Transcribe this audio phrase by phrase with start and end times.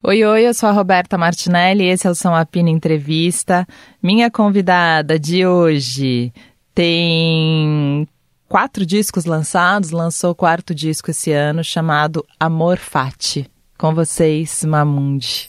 [0.00, 3.66] Oi, oi, eu sou a Roberta Martinelli, esse é o São Apina Entrevista.
[4.00, 6.32] Minha convidada de hoje
[6.72, 8.06] tem
[8.48, 13.50] quatro discos lançados, lançou o quarto disco esse ano, chamado Amor Fati.
[13.76, 15.48] Com vocês, Mamundi.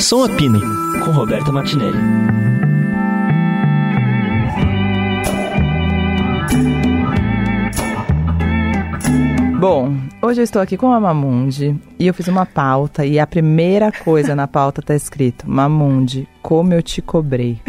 [0.00, 0.60] Som Apina,
[1.04, 2.45] com Roberta Martinelli.
[9.68, 13.26] Bom, hoje eu estou aqui com a Mamundi e eu fiz uma pauta e a
[13.26, 17.60] primeira coisa na pauta tá escrito: Mamundi, como eu te cobrei.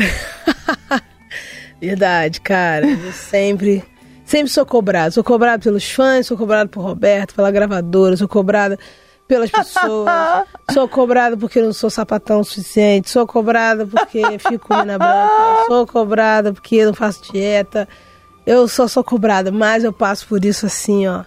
[1.82, 2.86] Verdade, cara.
[2.86, 3.84] Eu sempre,
[4.24, 5.12] sempre sou cobrado.
[5.12, 8.78] Sou cobrado pelos fãs, sou cobrado por Roberto, pela gravadora, sou cobrada
[9.28, 10.08] pelas pessoas.
[10.70, 13.10] sou cobrada porque não sou sapatão o suficiente.
[13.10, 15.66] Sou cobrada porque fico na branca.
[15.66, 17.90] Sou cobrada porque não faço dieta.
[18.46, 21.24] Eu só sou cobrada, mas eu passo por isso assim, ó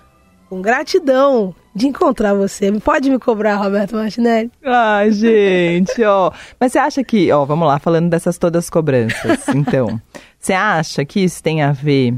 [0.51, 2.73] com gratidão de encontrar você.
[2.81, 4.51] Pode me cobrar, Roberto Martinelli?
[4.65, 6.33] Ai, gente, ó.
[6.59, 10.01] Mas você acha que, ó, vamos lá, falando dessas todas cobranças, então.
[10.37, 12.17] Você acha que isso tem a ver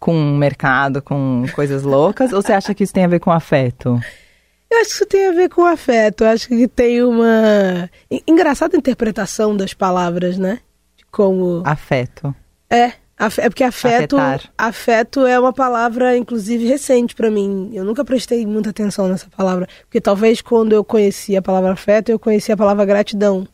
[0.00, 4.00] com mercado, com coisas loucas, ou você acha que isso tem a ver com afeto?
[4.70, 6.24] Eu acho que isso tem a ver com afeto.
[6.24, 7.90] Eu acho que tem uma
[8.26, 10.60] engraçada interpretação das palavras, né?
[11.10, 12.34] Como afeto.
[12.70, 14.52] É, é porque afeto, Afetar.
[14.58, 17.70] afeto é uma palavra, inclusive, recente para mim.
[17.72, 19.66] Eu nunca prestei muita atenção nessa palavra.
[19.82, 23.48] Porque talvez quando eu conheci a palavra afeto, eu conheci a palavra gratidão.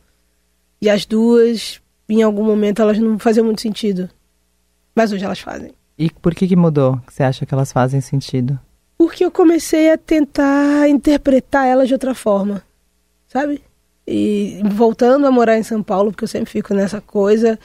[0.81, 4.09] E as duas, em algum momento, elas não faziam muito sentido.
[4.93, 5.71] Mas hoje elas fazem.
[5.97, 6.99] E por que, que mudou?
[7.07, 8.59] Você acha que elas fazem sentido?
[8.97, 12.61] Porque eu comecei a tentar interpretar elas de outra forma.
[13.29, 13.63] Sabe?
[14.05, 17.57] E voltando a morar em São Paulo, porque eu sempre fico nessa coisa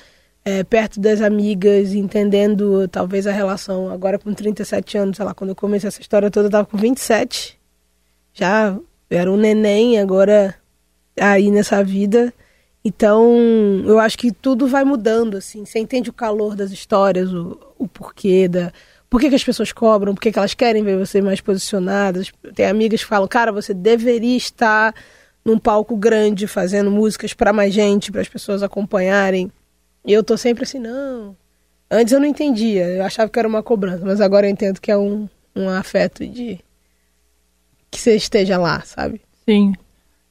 [0.45, 3.91] é, perto das amigas, entendendo talvez a relação.
[3.91, 6.77] Agora com 37 anos, sei lá, quando eu comecei essa história toda, eu tava com
[6.77, 7.59] 27.
[8.33, 8.79] Já
[9.11, 10.55] era um neném, agora
[11.21, 12.33] aí nessa vida.
[12.85, 13.37] Então,
[13.85, 15.65] eu acho que tudo vai mudando, assim.
[15.65, 18.73] Você entende o calor das histórias, o, o porquê da...
[19.11, 20.15] Por que, que as pessoas cobram?
[20.15, 22.31] Por que, que elas querem ver você mais posicionadas?
[22.55, 24.95] Tem amigas que falam, cara, você deveria estar
[25.45, 29.51] num palco grande fazendo músicas para mais gente, para as pessoas acompanharem.
[30.05, 31.35] E eu tô sempre assim, não.
[31.91, 34.91] Antes eu não entendia, eu achava que era uma cobrança, mas agora eu entendo que
[34.91, 35.27] é um,
[35.57, 36.61] um afeto de
[37.91, 39.23] que você esteja lá, sabe?
[39.47, 39.73] Sim.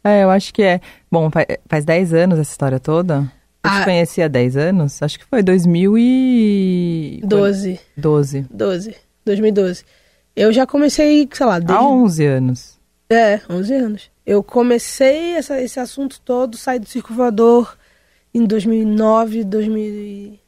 [0.03, 0.79] É, eu acho que é.
[1.11, 1.31] Bom,
[1.67, 3.21] faz 10 anos essa história toda.
[3.63, 5.01] Eu ah, te conheci há 10 anos?
[5.01, 7.79] Acho que foi 2012.
[7.97, 8.45] 12.
[8.49, 8.95] 12.
[9.25, 9.83] 2012.
[10.35, 11.73] Eu já comecei, sei lá, desde...
[11.73, 12.79] Há 11 anos.
[13.09, 14.11] É, 11 anos.
[14.25, 17.76] Eu comecei essa, esse assunto todo, saí do Circo Voador
[18.37, 20.39] em 2009, 2000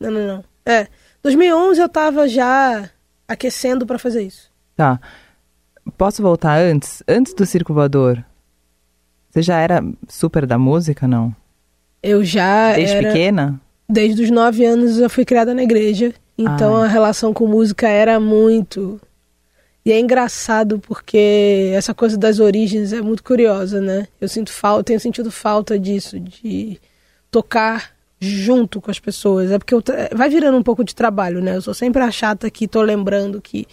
[0.00, 0.44] não, não, não.
[0.64, 0.86] É,
[1.22, 2.88] 2011 eu tava já
[3.26, 4.50] aquecendo para fazer isso.
[4.76, 5.00] Tá.
[5.96, 7.02] Posso voltar antes?
[7.08, 8.22] Antes do Circo Voador,
[9.30, 11.34] você já era super da música, não?
[12.02, 13.08] Eu já Desde era...
[13.08, 13.60] pequena?
[13.88, 16.14] Desde os nove anos eu fui criada na igreja.
[16.36, 16.84] Então ah.
[16.84, 19.00] a relação com música era muito...
[19.84, 24.06] E é engraçado porque essa coisa das origens é muito curiosa, né?
[24.20, 26.78] Eu sinto falta, tenho sentido falta disso, de
[27.30, 29.50] tocar junto com as pessoas.
[29.50, 29.74] É porque
[30.14, 31.56] vai virando um pouco de trabalho, né?
[31.56, 33.66] Eu sou sempre a chata que tô lembrando que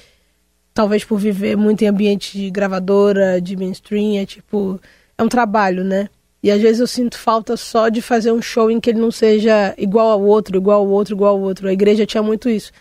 [0.74, 4.80] talvez por viver muito em ambiente de gravadora, de mainstream, é tipo,
[5.18, 6.10] é um trabalho, né?
[6.44, 9.10] E às vezes eu sinto falta só de fazer um show em que ele não
[9.10, 11.68] seja igual ao outro, igual ao outro, igual ao outro.
[11.68, 12.72] A igreja tinha muito isso.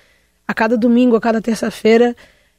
[0.47, 2.15] A cada domingo, a cada terça-feira,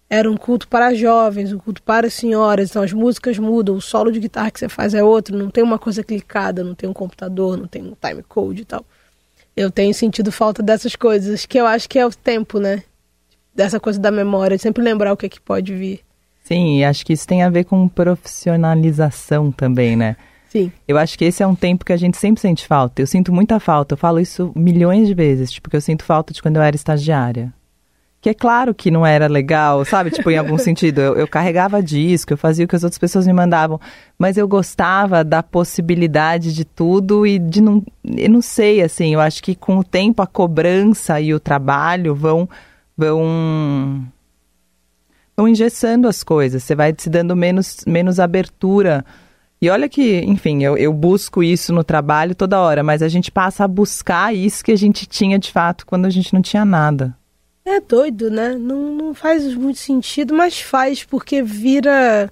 [0.10, 4.12] era um culto para jovens, um culto para senhoras, então as músicas mudam, o solo
[4.12, 6.94] de guitarra que você faz é outro, não tem uma coisa clicada, não tem um
[6.94, 8.86] computador, não tem um time code e tal.
[9.56, 12.84] Eu tenho sentido falta dessas coisas, que eu acho que é o tempo, né?
[13.54, 16.02] Dessa coisa da memória, de sempre lembrar o que é que pode vir.
[16.44, 20.18] Sim, e acho que isso tem a ver com profissionalização também, né?
[20.50, 20.72] Sim.
[20.88, 23.02] Eu acho que esse é um tempo que a gente sempre sente falta.
[23.02, 26.34] Eu sinto muita falta, eu falo isso milhões de vezes, tipo, que eu sinto falta
[26.34, 27.52] de quando eu era estagiária
[28.26, 30.10] que é claro que não era legal, sabe?
[30.10, 31.00] Tipo, em algum sentido.
[31.00, 33.80] Eu, eu, carregava disco, eu fazia o que as outras pessoas me mandavam,
[34.18, 37.84] mas eu gostava da possibilidade de tudo e de não.
[38.04, 42.16] Eu não sei, assim, eu acho que com o tempo a cobrança e o trabalho
[42.16, 42.50] vão.
[42.98, 44.04] vão
[45.38, 49.06] vão engessando as coisas, você vai se dando menos, menos abertura.
[49.62, 53.32] E olha que, enfim, eu, eu busco isso no trabalho toda hora, mas a gente
[53.32, 56.66] passa a buscar isso que a gente tinha de fato quando a gente não tinha
[56.66, 57.16] nada.
[57.66, 58.56] É doido, né?
[58.56, 62.32] Não, não faz muito sentido, mas faz porque vira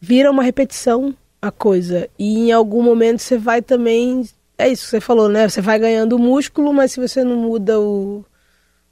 [0.00, 2.08] vira uma repetição a coisa.
[2.18, 4.28] E em algum momento você vai também.
[4.58, 5.48] É isso que você falou, né?
[5.48, 8.24] Você vai ganhando músculo, mas se você não muda o,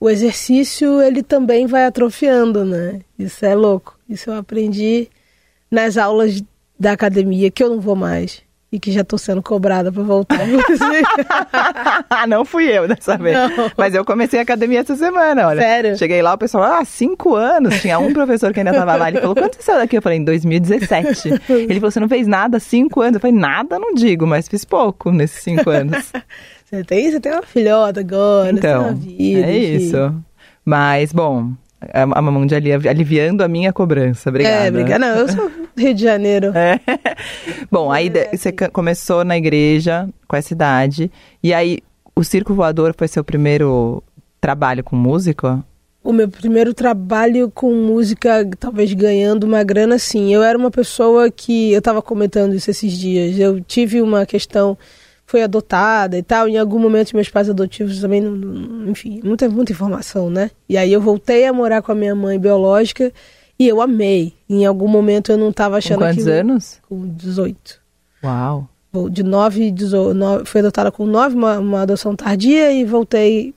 [0.01, 3.01] o exercício, ele também vai atrofiando, né?
[3.19, 3.99] Isso é louco.
[4.09, 5.09] Isso eu aprendi
[5.71, 6.43] nas aulas
[6.79, 8.43] da academia, que eu não vou mais.
[8.73, 10.39] E que já tô sendo cobrada pra voltar.
[12.27, 13.37] não fui eu dessa vez.
[13.37, 13.71] Não.
[13.77, 15.61] Mas eu comecei a academia essa semana, olha.
[15.61, 15.99] Sério?
[15.99, 17.83] Cheguei lá, o pessoal, ah, cinco anos.
[17.83, 19.09] Tinha um professor que ainda tava lá.
[19.09, 19.99] Ele falou, quanto você saiu daqui?
[19.99, 21.29] Eu falei, em 2017.
[21.51, 23.17] Ele falou, você não fez nada há cinco anos?
[23.17, 26.11] Eu falei, nada não digo, mas fiz pouco nesses cinco anos.
[26.65, 29.85] você, tem, você tem uma filhota agora, então, vida, é enfim.
[29.85, 30.15] isso.
[30.65, 31.53] Mas, bom,
[31.93, 34.29] a, a mamão de ali, aliviando a minha cobrança.
[34.29, 34.67] Obrigada.
[34.67, 34.99] É, obrigada.
[34.99, 36.53] Não, eu sou do Rio de Janeiro.
[36.57, 36.79] É.
[37.71, 41.11] Bom, aí é, você começou na igreja com essa idade.
[41.43, 41.79] E aí,
[42.15, 44.03] o Circo Voador foi seu primeiro
[44.41, 45.65] trabalho com música?
[46.05, 50.35] O meu primeiro trabalho com música, talvez ganhando uma grana, sim.
[50.35, 51.73] Eu era uma pessoa que.
[51.73, 53.39] Eu estava comentando isso esses dias.
[53.39, 54.77] Eu tive uma questão
[55.33, 56.47] foi adotada e tal.
[56.47, 60.51] Em algum momento, meus pais adotivos também, não, enfim, muita, muita informação, né?
[60.69, 63.11] E aí eu voltei a morar com a minha mãe biológica
[63.59, 64.35] e eu amei.
[64.47, 66.31] Em algum momento eu não estava achando com quantos que...
[66.31, 66.81] anos?
[66.87, 67.81] Com 18.
[68.23, 68.69] Uau!
[69.11, 73.55] De 9, 18, fui adotada com 9, uma, uma adoção tardia e voltei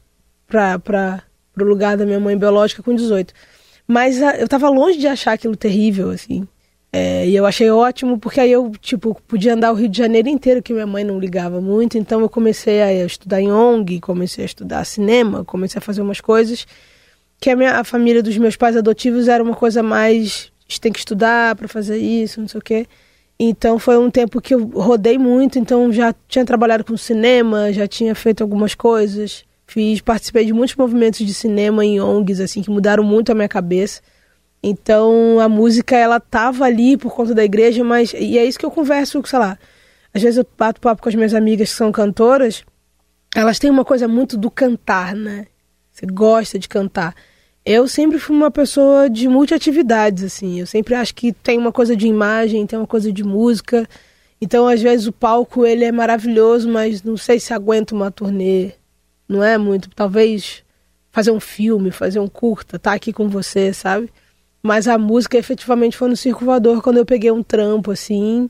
[0.47, 1.21] para
[1.59, 3.33] o lugar da minha mãe biológica com 18.
[3.85, 6.47] Mas a, eu estava longe de achar aquilo terrível, assim.
[6.97, 10.29] É, e eu achei ótimo, porque aí eu, tipo, podia andar o Rio de Janeiro
[10.29, 11.97] inteiro, que minha mãe não ligava muito.
[11.97, 16.21] Então eu comecei a estudar em ONG, comecei a estudar cinema, comecei a fazer umas
[16.21, 16.65] coisas
[17.37, 20.49] que a, minha, a família dos meus pais adotivos era uma coisa mais...
[20.79, 22.87] Tem que estudar para fazer isso, não sei o quê.
[23.37, 27.85] Então foi um tempo que eu rodei muito, então já tinha trabalhado com cinema, já
[27.85, 29.43] tinha feito algumas coisas.
[29.67, 33.49] Fiz, participei de muitos movimentos de cinema em ONGs, assim, que mudaram muito a minha
[33.49, 34.01] cabeça.
[34.67, 38.65] Então a música ela tava ali por conta da igreja, mas e é isso que
[38.65, 39.59] eu converso, sei lá.
[40.11, 42.63] Às vezes eu bato papo com as minhas amigas que são cantoras,
[43.35, 45.45] elas têm uma coisa muito do cantar, né?
[45.91, 47.13] Você gosta de cantar.
[47.63, 50.59] Eu sempre fui uma pessoa de multiatividades, assim.
[50.59, 53.87] Eu sempre acho que tem uma coisa de imagem, tem uma coisa de música.
[54.41, 58.71] Então, às vezes, o palco ele é maravilhoso, mas não sei se aguenta uma turnê.
[59.29, 59.89] Não é muito.
[59.91, 60.63] Talvez
[61.11, 64.09] fazer um filme, fazer um curta, tá aqui com você, sabe?
[64.65, 68.49] Mas a música efetivamente foi no Circo Voador quando eu peguei um trampo, assim.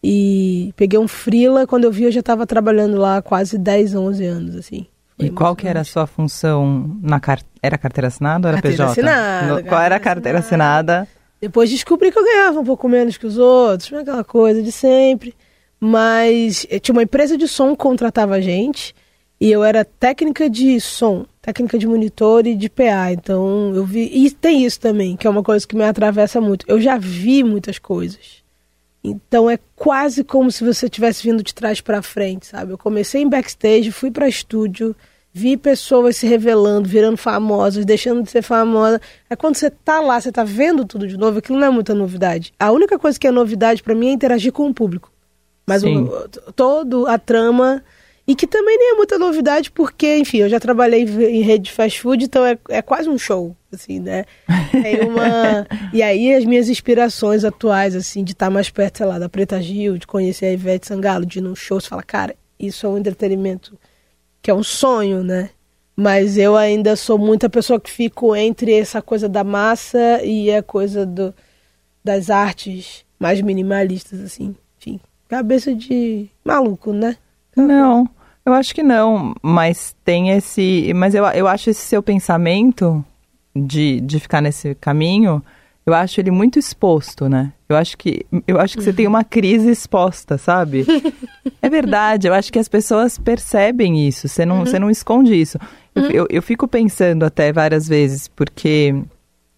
[0.00, 3.96] E peguei um frila, quando eu vi eu já estava trabalhando lá há quase 10,
[3.96, 4.86] 11 anos, assim.
[5.16, 7.40] Foi e qual que era a sua função na car...
[7.60, 8.92] era carteira assinada ou era carteira PJ?
[8.92, 9.68] Assinada, no...
[9.68, 10.92] Qual era a carteira assinada?
[11.00, 11.08] assinada?
[11.40, 15.34] Depois descobri que eu ganhava um pouco menos que os outros, aquela coisa de sempre.
[15.80, 18.94] Mas eh, tinha uma empresa de som que contratava a gente
[19.40, 23.12] e eu era técnica de som técnica de monitor e de PA.
[23.12, 24.10] Então eu vi.
[24.12, 26.66] E tem isso também, que é uma coisa que me atravessa muito.
[26.68, 28.44] Eu já vi muitas coisas.
[29.02, 32.72] Então é quase como se você tivesse vindo de trás para frente, sabe?
[32.72, 34.96] Eu comecei em backstage, fui para estúdio,
[35.32, 39.00] vi pessoas se revelando, virando famosas, deixando de ser famosa.
[39.30, 41.94] É quando você tá lá, você tá vendo tudo de novo, aquilo não é muita
[41.94, 42.52] novidade.
[42.58, 45.12] A única coisa que é novidade para mim é interagir com o público.
[45.64, 47.84] Mas o, todo a trama
[48.26, 51.72] e que também nem é muita novidade, porque, enfim, eu já trabalhei em rede de
[51.72, 54.24] fast food, então é, é quase um show, assim, né?
[54.82, 55.66] Tem uma...
[55.94, 59.62] e aí as minhas inspirações atuais, assim, de estar mais perto, sei lá, da Preta
[59.62, 62.88] Gil, de conhecer a Ivete Sangalo, de ir num show, você fala, cara, isso é
[62.88, 63.78] um entretenimento
[64.42, 65.50] que é um sonho, né?
[65.94, 70.62] Mas eu ainda sou muita pessoa que fico entre essa coisa da massa e a
[70.62, 71.34] coisa do,
[72.04, 74.54] das artes mais minimalistas, assim.
[74.78, 77.16] Enfim, cabeça de maluco, né?
[77.56, 78.06] Não,
[78.46, 80.92] eu acho que não, mas tem esse.
[80.94, 83.04] Mas eu, eu acho esse seu pensamento
[83.54, 85.42] de, de ficar nesse caminho,
[85.84, 87.52] eu acho ele muito exposto, né?
[87.68, 90.86] Eu acho que, eu acho que você tem uma crise exposta, sabe?
[91.60, 94.66] é verdade, eu acho que as pessoas percebem isso, você não, uhum.
[94.66, 95.58] você não esconde isso.
[95.94, 96.10] Eu, uhum.
[96.10, 98.94] eu, eu fico pensando até várias vezes, porque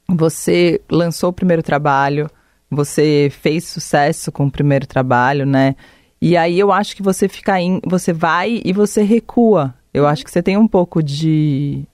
[0.08, 2.30] você lançou o primeiro trabalho,
[2.70, 5.76] você fez sucesso com o primeiro trabalho, né?
[6.20, 9.74] E aí eu acho que você fica in, você vai e você recua.
[9.94, 11.84] Eu acho que você tem um pouco de,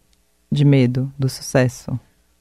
[0.51, 1.99] de medo do sucesso.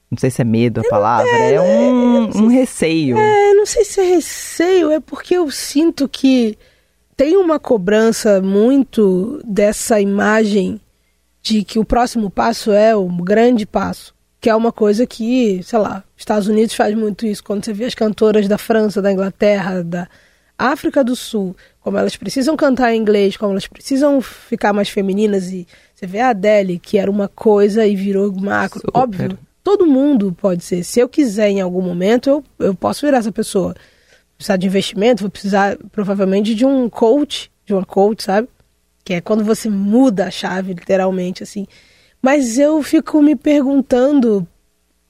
[0.09, 3.17] Não sei se é medo a palavra, é, é um, um receio.
[3.17, 6.57] É, não sei se é receio, é porque eu sinto que
[7.17, 10.79] tem uma cobrança muito dessa imagem
[11.41, 15.79] de que o próximo passo é o grande passo, que é uma coisa que, sei
[15.79, 17.43] lá, Estados Unidos faz muito isso.
[17.43, 20.07] Quando você vê as cantoras da França, da Inglaterra, da
[20.57, 25.51] África do Sul, como elas precisam cantar em inglês, como elas precisam ficar mais femininas
[25.51, 28.81] e você vê a Adele, que era uma coisa e virou macro.
[28.81, 28.97] Super.
[28.97, 30.83] Óbvio, todo mundo pode ser.
[30.83, 33.75] Se eu quiser em algum momento, eu, eu posso virar essa pessoa.
[34.37, 38.49] Precisar de investimento, vou precisar provavelmente de um coach, de uma coach, sabe?
[39.03, 41.65] Que é quando você muda a chave, literalmente, assim.
[42.21, 44.47] Mas eu fico me perguntando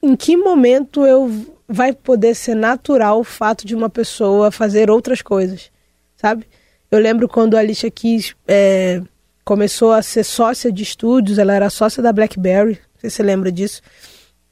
[0.01, 1.31] em que momento eu
[1.67, 5.72] vai poder ser natural o fato de uma pessoa fazer outras coisas,
[6.15, 6.46] sabe?
[6.91, 9.01] Eu lembro quando a Alicia Keys é,
[9.43, 13.24] começou a ser sócia de estúdios, ela era sócia da BlackBerry, não sei se você
[13.24, 13.82] lembra disso.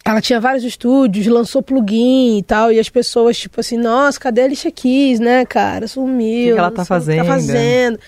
[0.03, 4.41] Ela tinha vários estúdios, lançou plugin e tal, e as pessoas, tipo assim, nossa, cadê
[4.41, 5.87] a Alicia Keys, né, cara?
[5.87, 6.53] Sumiu.
[6.53, 7.19] O que ela tá fazendo?
[7.19, 7.99] Tá fazendo.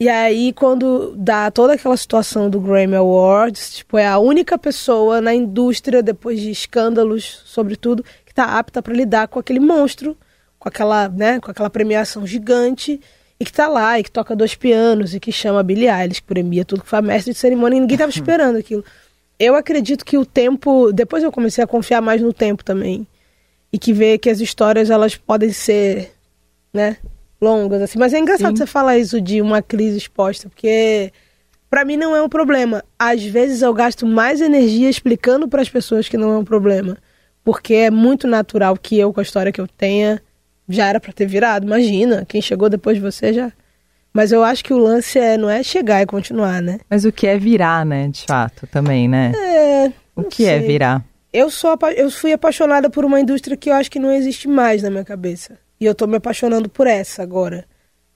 [0.00, 5.20] E aí, quando dá toda aquela situação do Grammy Awards, tipo, é a única pessoa
[5.20, 10.16] na indústria, depois de escândalos, sobretudo, que tá apta para lidar com aquele monstro,
[10.58, 12.98] com aquela, né, com aquela premiação gigante,
[13.38, 16.26] e que tá lá, e que toca dois pianos, e que chama Billie Eilish, que
[16.26, 18.82] premia tudo que faz mestre de cerimônia, e ninguém tava esperando aquilo.
[19.38, 23.06] Eu acredito que o tempo, depois eu comecei a confiar mais no tempo também,
[23.70, 26.12] e que ver que as histórias, elas podem ser,
[26.72, 26.96] né,
[27.38, 27.98] longas, assim.
[27.98, 28.64] Mas é engraçado Sim.
[28.64, 31.12] você falar isso de uma crise exposta, porque
[31.68, 32.82] para mim não é um problema.
[32.98, 36.96] Às vezes eu gasto mais energia explicando para as pessoas que não é um problema,
[37.44, 40.22] porque é muito natural que eu, com a história que eu tenha,
[40.68, 41.66] já era para ter virado.
[41.66, 43.52] Imagina, quem chegou depois de você já.
[44.12, 46.80] Mas eu acho que o lance é não é chegar e continuar, né?
[46.88, 49.32] Mas o que é virar, né, de fato, também, né?
[49.34, 49.92] É.
[50.14, 50.64] O que é sei.
[50.64, 51.04] é virar?
[51.32, 54.82] Eu sou eu fui apaixonada por uma indústria que eu acho que não existe mais
[54.82, 55.58] na minha cabeça.
[55.80, 57.64] E eu tô me apaixonando por essa agora.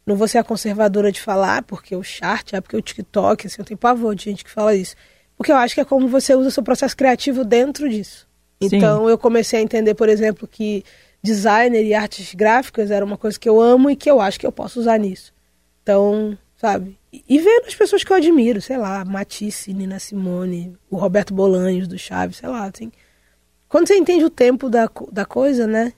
[0.06, 3.56] Não vou ser a conservadora de falar, porque o chart, é porque o TikTok, assim,
[3.58, 4.94] eu tenho pavor de gente que fala isso.
[5.36, 8.25] Porque eu acho que é como você usa seu processo criativo dentro disso.
[8.62, 8.76] Sim.
[8.76, 10.82] Então eu comecei a entender, por exemplo, que
[11.22, 14.46] designer e artes gráficas era uma coisa que eu amo e que eu acho que
[14.46, 15.32] eu posso usar nisso.
[15.82, 16.98] Então, sabe?
[17.28, 21.88] E vendo as pessoas que eu admiro, sei lá, Matisse, Nina Simone, o Roberto Bolanhos
[21.88, 22.92] do Chaves, sei lá, assim.
[23.68, 25.92] Quando você entende o tempo da, da coisa, né?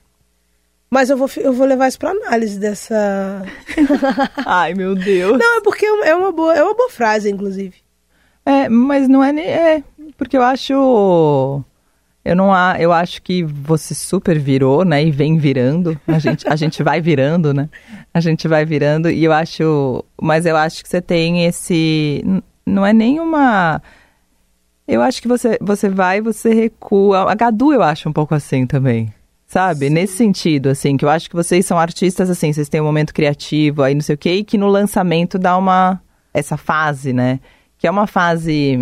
[0.91, 3.43] Mas eu vou, eu vou levar isso para análise dessa.
[4.47, 5.39] Ai, meu Deus.
[5.39, 7.77] Não, é porque é uma boa, é uma boa frase, inclusive.
[8.45, 9.45] É, mas não é nem.
[9.45, 9.85] É,
[10.17, 11.63] porque eu acho.
[12.29, 15.03] Eu não há, eu acho que você super virou, né?
[15.03, 15.99] E vem virando.
[16.07, 17.71] A gente, a gente vai virando, né?
[18.13, 19.11] A gente vai virando.
[19.11, 20.05] E eu acho.
[20.21, 22.23] Mas eu acho que você tem esse.
[22.67, 23.81] Não é nenhuma.
[24.87, 27.33] Eu acho que você, você vai, você recua.
[27.33, 29.11] A Gadu eu acho um pouco assim também.
[29.47, 29.89] Sabe?
[29.89, 29.95] Sim.
[29.95, 33.15] Nesse sentido, assim, que eu acho que vocês são artistas, assim, vocês têm um momento
[33.15, 35.99] criativo aí, não sei o quê, e que no lançamento dá uma.
[36.35, 37.41] essa fase, né?
[37.79, 38.79] Que é uma fase.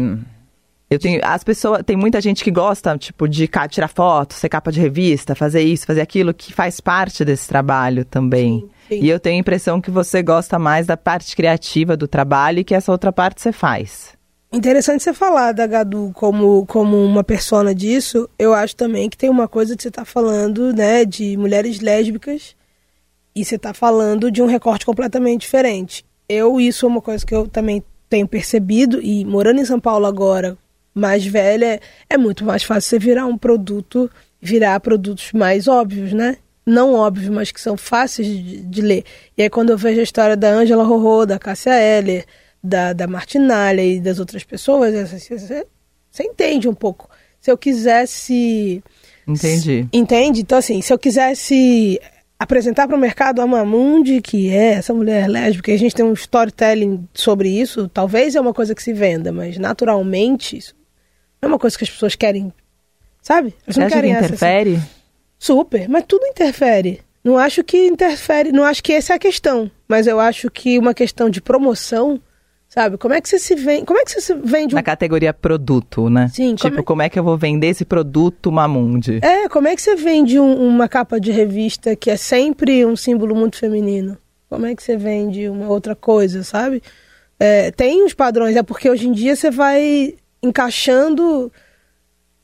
[0.89, 1.21] Eu tenho.
[1.25, 1.83] As pessoas.
[1.85, 5.87] Tem muita gente que gosta, tipo, de tirar foto, ser capa de revista, fazer isso,
[5.87, 8.61] fazer aquilo, que faz parte desse trabalho também.
[8.61, 9.05] Sim, sim.
[9.05, 12.65] E eu tenho a impressão que você gosta mais da parte criativa do trabalho e
[12.65, 14.15] que essa outra parte você faz.
[14.53, 18.29] Interessante você falar da Gadu como, como uma persona disso.
[18.39, 22.55] Eu acho também que tem uma coisa que você está falando, né, de mulheres lésbicas
[23.35, 26.05] e você está falando de um recorte completamente diferente.
[26.29, 30.07] Eu, isso é uma coisa que eu também tenho percebido e morando em São Paulo
[30.07, 30.57] agora,
[30.97, 34.11] mais velha, é muito mais fácil você virar um produto,
[34.41, 36.39] virar produtos mais óbvios, né?
[36.65, 39.05] Não óbvios, mas que são fáceis de, de ler.
[39.37, 42.25] E aí quando eu vejo a história da Angela Rorô, da Cássia Eller,
[42.65, 45.67] da, da Martinalha e das outras pessoas, você,
[46.11, 47.11] você entende um pouco.
[47.43, 48.83] Se eu quisesse.
[49.29, 49.87] Entendi.
[49.93, 50.41] Entende?
[50.41, 52.01] Então, assim, se eu quisesse
[52.39, 56.05] apresentar para o mercado a Mamundi, que é essa mulher lésbica, e a gente tem
[56.05, 60.75] um storytelling sobre isso, talvez é uma coisa que se venda, mas naturalmente isso
[61.41, 62.53] não é uma coisa que as pessoas querem,
[63.23, 63.55] sabe?
[63.67, 64.75] Elas Você não querem que interfere?
[64.75, 64.91] Essa, assim.
[65.39, 67.01] Super, mas tudo interfere.
[67.23, 70.79] Não acho que interfere, não acho que essa é a questão, mas eu acho que
[70.79, 72.21] uma questão de promoção
[72.69, 72.99] Sabe?
[72.99, 73.87] Como é que você se vende?
[73.87, 74.75] Como é que você se vende?
[74.75, 74.77] Um...
[74.77, 76.29] Na categoria produto, né?
[76.29, 76.55] Sim.
[76.55, 76.83] Tipo, como é...
[76.83, 79.21] como é que eu vou vender esse produto Mamundi?
[79.23, 82.97] É, como é que você vende um, uma capa de revista que é sempre um
[82.97, 84.19] símbolo muito feminino?
[84.51, 86.83] Como é que você vende uma outra coisa, sabe?
[87.39, 90.15] É, tem os padrões, é porque hoje em dia você vai
[90.47, 91.53] encaixando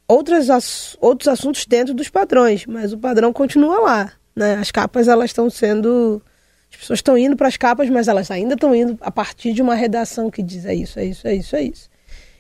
[0.07, 4.55] outras, outros assuntos dentro dos padrões, mas o padrão continua lá, né?
[4.57, 6.23] As capas elas estão sendo
[6.71, 9.61] as pessoas estão indo para as capas, mas elas ainda estão indo a partir de
[9.61, 11.91] uma redação que diz é isso, é isso, é isso, é isso.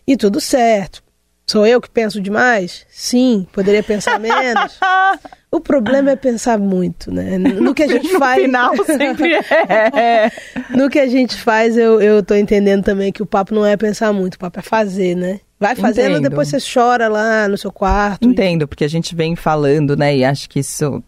[0.06, 1.02] E tudo certo.
[1.46, 2.86] Sou eu que penso demais?
[2.88, 4.78] Sim, poderia pensar menos.
[5.50, 7.36] o problema é pensar muito, né?
[7.36, 8.38] No que a gente no faz.
[8.40, 10.32] No final sempre é.
[10.74, 13.76] no que a gente faz, eu, eu tô entendendo também que o papo não é
[13.76, 15.40] pensar muito, o papo é fazer, né?
[15.62, 16.28] Vai fazendo, Entendo.
[16.28, 18.28] depois você chora lá no seu quarto.
[18.28, 18.66] Entendo, e...
[18.66, 20.16] porque a gente vem falando, né?
[20.16, 21.02] E acho que isso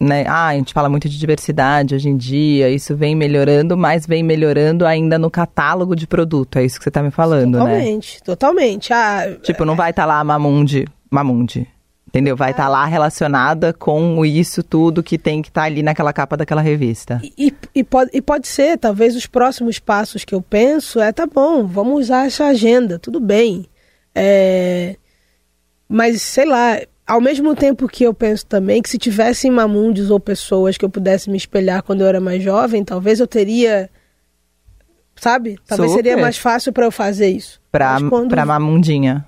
[0.00, 0.24] né?
[0.28, 4.22] Ah, a gente fala muito de diversidade hoje em dia, isso vem melhorando, mas vem
[4.22, 8.20] melhorando ainda no catálogo de produto, é isso que você está me falando, totalmente, né?
[8.24, 8.92] Totalmente, totalmente.
[8.92, 11.66] Ah, tipo, não vai estar tá lá Mamundi, Mamundi.
[12.06, 12.34] Entendeu?
[12.34, 16.10] Vai estar tá lá relacionada com isso tudo que tem que estar tá ali naquela
[16.10, 17.20] capa daquela revista.
[17.36, 21.26] E, e, pode, e pode ser, talvez os próximos passos que eu penso é, tá
[21.26, 23.66] bom, vamos usar essa agenda, tudo bem.
[24.18, 24.96] É,
[25.88, 30.18] mas, sei lá, ao mesmo tempo que eu penso também que se tivessem Mamundes ou
[30.20, 33.88] pessoas que eu pudesse me espelhar quando eu era mais jovem, talvez eu teria.
[35.16, 35.58] Sabe?
[35.66, 36.04] Talvez Super.
[36.04, 37.60] seria mais fácil para eu fazer isso.
[37.72, 39.26] Pra, Mas quando- pra Mamundinha.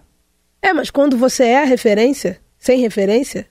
[0.63, 3.47] É, mas quando você é a referência, sem referência,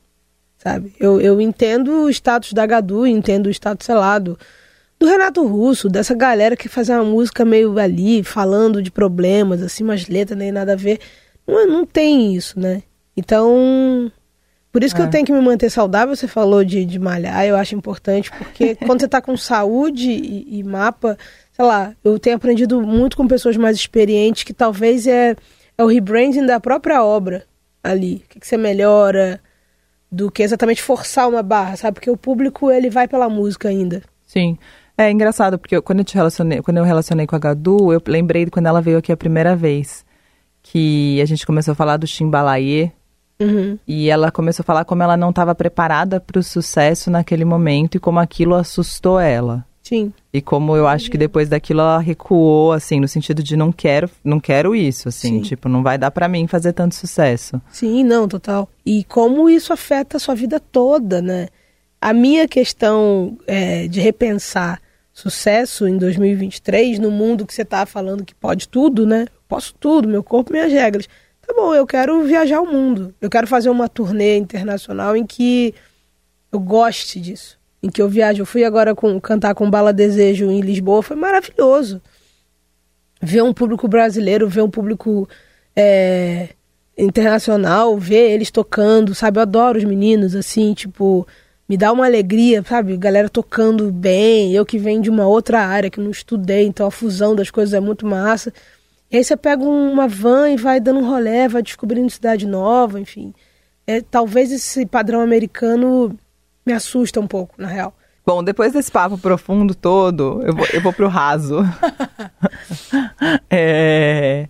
[0.57, 0.93] sabe?
[0.99, 4.37] Eu, eu entendo o status da Gadu, entendo o status, sei lá, do,
[4.99, 9.83] do Renato Russo, dessa galera que faz uma música meio ali, falando de problemas, assim,
[9.83, 10.99] umas letras nem nada a ver.
[11.49, 12.83] Não, não tem isso, né?
[13.15, 14.11] Então,
[14.71, 15.05] por isso que É.
[15.05, 16.15] eu tenho que me manter saudável.
[16.15, 20.59] Você falou de, de malhar, eu acho importante, porque quando você tá com saúde e,
[20.59, 21.17] e mapa,
[21.53, 25.35] sei lá, eu tenho aprendido muito com pessoas mais experientes que talvez é,
[25.77, 27.43] é o rebranding da própria obra
[27.83, 28.23] ali.
[28.25, 29.39] O que, que você melhora
[30.11, 31.95] do que exatamente forçar uma barra, sabe?
[31.95, 34.01] Porque o público, ele vai pela música ainda.
[34.25, 34.57] Sim.
[34.97, 38.01] É engraçado, porque eu- quando eu te relacionei, quando eu relacionei com a Gadu, eu
[38.07, 40.03] lembrei de quando ela veio aqui a primeira vez.
[40.71, 42.91] Que a gente começou a falar do Chimbalaê.
[43.41, 43.79] Uhum.
[43.87, 47.95] E ela começou a falar como ela não estava preparada para o sucesso naquele momento
[47.95, 49.65] e como aquilo assustou ela.
[49.81, 50.13] Sim.
[50.31, 54.07] E como eu acho que depois daquilo ela recuou, assim, no sentido de não quero,
[54.23, 55.41] não quero isso, assim, Sim.
[55.41, 57.59] tipo, não vai dar pra mim fazer tanto sucesso.
[57.71, 58.69] Sim, não, total.
[58.85, 61.47] E como isso afeta a sua vida toda, né?
[61.99, 64.79] A minha questão é, de repensar
[65.19, 69.25] sucesso em 2023, no mundo que você tá falando que pode tudo, né?
[69.47, 71.07] Posso tudo, meu corpo, minhas regras.
[71.45, 73.13] Tá bom, eu quero viajar o mundo.
[73.19, 75.73] Eu quero fazer uma turnê internacional em que
[76.51, 77.59] eu goste disso.
[77.81, 78.41] Em que eu viajo.
[78.41, 82.01] Eu fui agora com, cantar com Bala Desejo em Lisboa, foi maravilhoso
[83.21, 85.27] ver um público brasileiro, ver um público
[85.75, 86.49] é,
[86.97, 89.37] internacional, ver eles tocando, sabe?
[89.37, 91.27] Eu adoro os meninos, assim, tipo,
[91.69, 92.97] me dá uma alegria, sabe?
[92.97, 96.91] Galera tocando bem, eu que venho de uma outra área que não estudei, então a
[96.91, 98.51] fusão das coisas é muito massa.
[99.11, 102.99] E aí você pega uma van e vai dando um rolê, vai descobrindo cidade nova,
[102.99, 103.35] enfim.
[103.85, 106.17] É, talvez esse padrão americano
[106.65, 107.93] me assusta um pouco, na real.
[108.25, 111.59] Bom, depois desse papo profundo todo, eu vou, eu vou pro raso.
[113.49, 114.47] É,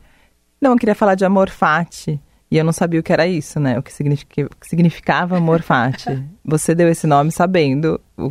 [0.61, 2.19] Não, eu queria falar de amor fati.
[2.51, 3.77] E eu não sabia o que era isso, né?
[3.77, 4.45] O que, significa...
[4.45, 6.23] o que significava amor fati.
[6.43, 8.29] Você deu esse nome sabendo o-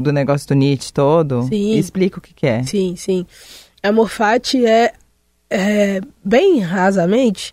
[0.00, 1.44] do negócio do Nietzsche todo?
[1.44, 1.76] Sim.
[1.76, 2.62] Explica o que, que é.
[2.64, 3.24] Sim, sim.
[3.82, 4.92] Amor fati é,
[5.48, 7.52] é, bem rasamente,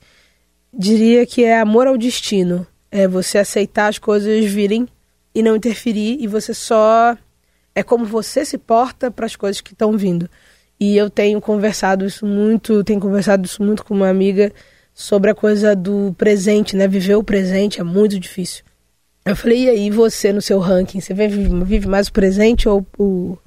[0.74, 2.66] diria que é amor ao destino.
[2.92, 4.88] É você aceitar as coisas virem
[5.36, 7.16] e não interferir e você só
[7.76, 10.28] é como você se porta para as coisas que estão vindo.
[10.80, 14.52] E eu tenho conversado isso muito, tenho conversado isso muito com uma amiga
[14.98, 16.88] sobre a coisa do presente, né?
[16.88, 18.64] Viver o presente é muito difícil.
[19.24, 22.84] Eu falei, e aí você no seu ranking, você vive, vive mais o presente ou
[22.98, 23.38] o,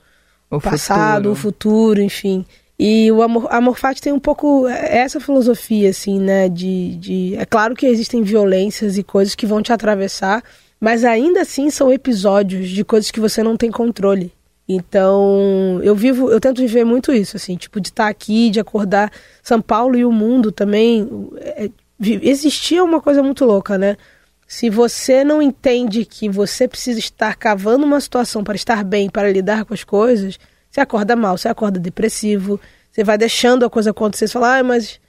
[0.48, 1.32] O passado, futuro.
[1.32, 2.46] o futuro, enfim.
[2.78, 6.48] E o amor, amor fati tem um pouco essa filosofia, assim, né?
[6.48, 7.34] De, de.
[7.34, 10.44] É claro que existem violências e coisas que vão te atravessar,
[10.78, 14.32] mas ainda assim são episódios de coisas que você não tem controle.
[14.72, 19.10] Então, eu vivo, eu tento viver muito isso, assim, tipo, de estar aqui, de acordar.
[19.42, 21.08] São Paulo e o mundo também.
[21.40, 21.68] é,
[22.00, 23.96] existia uma coisa muito louca, né?
[24.46, 29.30] Se você não entende que você precisa estar cavando uma situação para estar bem, para
[29.30, 30.38] lidar com as coisas,
[30.70, 32.60] você acorda mal, você acorda depressivo,
[32.92, 35.00] você vai deixando a coisa acontecer, você fala, ah, mas.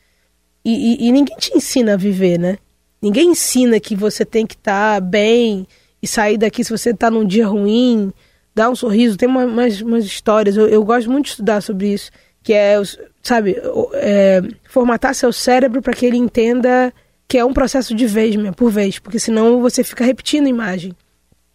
[0.65, 2.57] E, e- e ninguém te ensina a viver, né?
[2.99, 5.67] Ninguém ensina que você tem que estar bem
[6.01, 8.11] e sair daqui se você está num dia ruim,
[8.53, 9.17] dar um sorriso.
[9.17, 12.11] Tem uma- umas, umas histórias, eu, eu gosto muito de estudar sobre isso,
[12.43, 12.75] que é,
[13.23, 13.55] sabe,
[13.93, 16.93] é, formatar seu cérebro para que ele entenda
[17.27, 20.49] que é um processo de vez, mesmo, por vez, porque senão você fica repetindo a
[20.49, 20.93] imagem.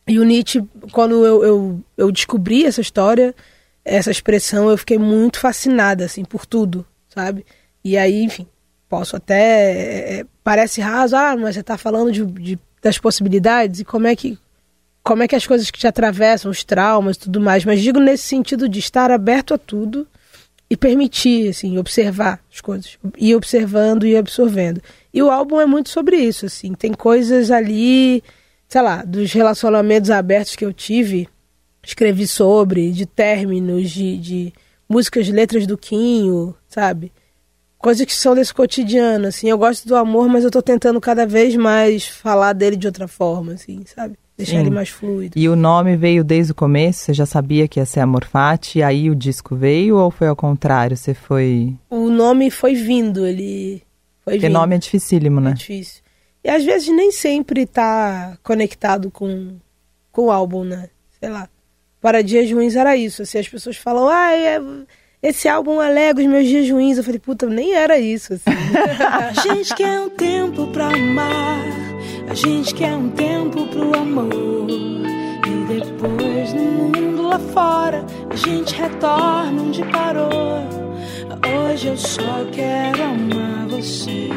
[0.09, 3.35] E o Nietzsche, quando eu, eu, eu descobri essa história,
[3.85, 7.45] essa expressão, eu fiquei muito fascinada, assim, por tudo, sabe?
[7.85, 8.47] E aí, enfim,
[8.89, 9.35] posso até.
[9.73, 14.07] é, é, parece raso, ah, mas você tá falando de, de- das possibilidades e como
[14.07, 14.39] é que.
[15.07, 18.01] Como é que as coisas que te atravessam, os traumas e tudo mais, mas digo
[18.01, 20.05] nesse sentido de estar aberto a tudo
[20.69, 22.99] e permitir, assim, observar as coisas.
[23.17, 24.83] Ir observando e absorvendo.
[25.15, 26.75] E o álbum é muito sobre isso, assim.
[26.75, 28.21] Tem coisas ali,
[28.67, 31.29] sei lá, dos relacionamentos abertos que eu tive,
[31.85, 34.53] escrevi sobre, de términos, de, de
[34.89, 37.13] músicas, letras do Quinho, sabe?
[37.79, 39.49] Coisas que são desse cotidiano, assim.
[39.49, 43.07] Eu gosto do amor, mas eu tô tentando cada vez mais falar dele de outra
[43.07, 44.19] forma, assim, sabe?
[44.37, 44.59] Deixar Sim.
[44.61, 45.39] ele mais fluido.
[45.39, 47.01] E o nome veio desde o começo?
[47.05, 50.29] Você já sabia que ia ser Amor Fati, e aí o disco veio ou foi
[50.29, 50.95] ao contrário?
[50.97, 51.75] Você foi.
[51.89, 53.83] O nome foi vindo, ele
[54.23, 54.53] foi Porque vindo.
[54.59, 55.53] nome é dificílimo, É né?
[55.55, 56.03] difícil.
[56.45, 59.57] E às vezes nem sempre tá conectado com,
[60.13, 60.91] com o álbum, né?
[61.19, 61.49] Sei lá.
[62.01, 63.23] Para Dias Ruins era isso.
[63.23, 64.61] Assim, as pessoas falam, ah, é,
[65.23, 66.99] esse álbum alega os meus dias ruins.
[66.99, 68.35] Eu falei, puta, nem era isso.
[68.35, 68.45] Assim.
[69.01, 71.65] A gente quer um tempo pra amar
[72.29, 74.69] A gente quer um tempo pro amor.
[74.69, 80.77] E depois no mundo lá fora, a gente retorna onde parou.
[81.71, 84.29] Hoje eu só quero amar você.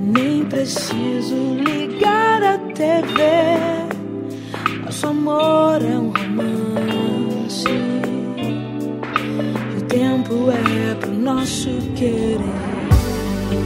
[0.00, 3.22] Nem preciso ligar a TV.
[4.84, 6.87] Nosso amor é um romance.
[10.28, 12.38] Tempo é pro nosso querer.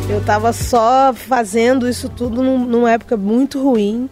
[0.08, 4.08] Eu tava só fazendo isso tudo num, numa época muito ruim.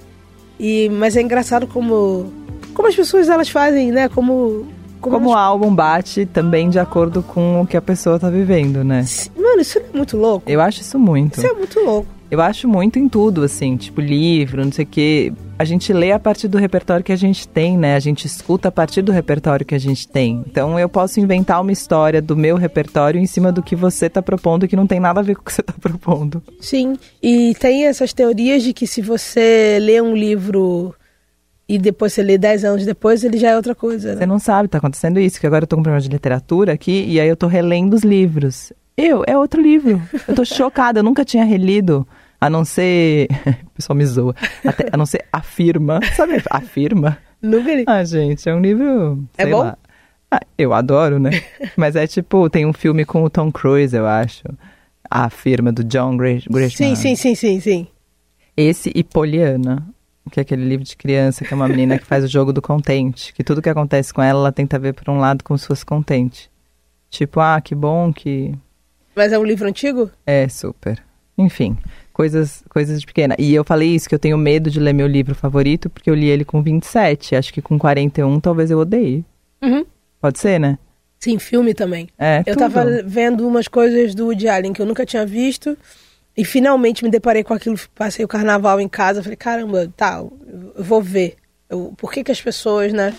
[0.59, 2.31] E, mas é engraçado como,
[2.75, 4.09] como as pessoas elas fazem, né?
[4.09, 4.67] Como.
[5.01, 8.85] Como, elas- o álbum bate também de acordo com o que a pessoa tá vivendo,
[8.85, 9.03] né?
[9.37, 10.51] Mano, isso é muito louco.
[10.51, 11.39] Eu acho isso muito.
[11.39, 12.07] Isso é muito louco.
[12.31, 15.33] Eu acho muito em tudo, assim, tipo livro, não sei o quê.
[15.61, 17.94] A gente lê a partir do repertório que a gente tem, né?
[17.94, 20.42] A gente escuta a partir do repertório que a gente tem.
[20.46, 24.23] Então eu posso inventar uma história do meu repertório em cima do que você tá
[24.23, 26.42] propondo que não tem nada a ver com o que você tá propondo.
[26.62, 30.94] Sim, e tem essas teorias de que se você lê um livro
[31.68, 34.25] e depois você lê 10 anos depois, ele já é outra coisa, Você né?
[34.25, 37.05] não sabe, tá acontecendo isso, que agora eu tô com um problema de literatura aqui
[37.07, 38.73] e aí eu tô relendo os livros.
[38.96, 40.01] Eu, é outro livro.
[40.27, 42.09] Eu tô chocada, eu nunca tinha relido.
[42.40, 43.29] A não ser.
[43.66, 44.35] O pessoal me zoa.
[44.64, 46.00] Até- a não ser Afirma.
[46.14, 47.18] Sabe Afirma?
[47.40, 47.85] Nunca li.
[47.87, 49.24] Ah, gente, é um livro.
[49.38, 49.61] É bom?
[49.61, 49.79] lá.
[50.31, 51.31] Ah, eu adoro, né?
[51.76, 54.42] Mas é tipo, tem um filme com o Tom Cruise, eu acho.
[55.11, 56.94] A firma do John Gra- Sim, Grisham.
[56.96, 57.87] sim, sim, sim, sim.
[58.57, 59.87] Esse e Poliana,
[60.31, 62.61] que é aquele livro de criança, que é uma menina que faz o jogo do
[62.62, 63.33] contente.
[63.33, 65.85] Que tudo que acontece com ela, ela tenta ver por um lado como se fosse
[65.85, 66.50] contente.
[67.09, 68.55] Tipo, ah, que bom que.
[69.16, 70.11] Mas é um livro antigo?
[70.26, 71.03] É, super.
[71.37, 71.76] Enfim,
[72.12, 73.35] coisas, coisas de pequena.
[73.38, 76.14] E eu falei isso, que eu tenho medo de ler meu livro favorito, porque eu
[76.14, 77.35] li ele com 27.
[77.37, 79.25] Acho que com 41 talvez eu odeie.
[79.62, 79.85] Uhum.
[80.20, 80.79] Pode ser, né?
[81.18, 82.09] Sim, filme também.
[82.18, 82.59] É, Eu tudo.
[82.59, 85.77] tava vendo umas coisas do Woody Allen que eu nunca tinha visto
[86.37, 87.77] e finalmente me deparei com aquilo.
[87.94, 91.37] Passei o carnaval em casa, falei, caramba, tá, eu vou ver.
[91.68, 93.14] Eu- por que que as pessoas, né?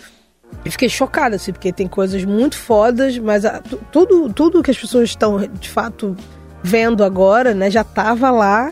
[0.66, 4.72] E fiquei chocada, assim, porque tem coisas muito fodas, mas a- tu- tudo, tudo que
[4.72, 6.18] as pessoas estão, de fato,
[6.64, 8.72] vendo agora, né, já tava lá.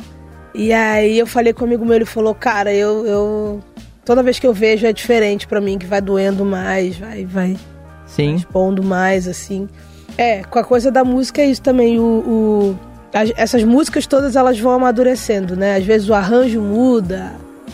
[0.53, 3.05] E aí eu falei com um amigo meu, ele falou, cara, eu...
[3.05, 3.59] eu
[4.05, 7.55] toda vez que eu vejo é diferente pra mim, que vai doendo mais, vai, vai
[8.07, 8.35] Sim.
[8.35, 9.69] expondo mais, assim.
[10.17, 11.99] É, com a coisa da música é isso também.
[11.99, 12.79] O, o-
[13.13, 15.75] as- essas músicas todas elas vão amadurecendo, né?
[15.75, 17.31] Às vezes o arranjo muda,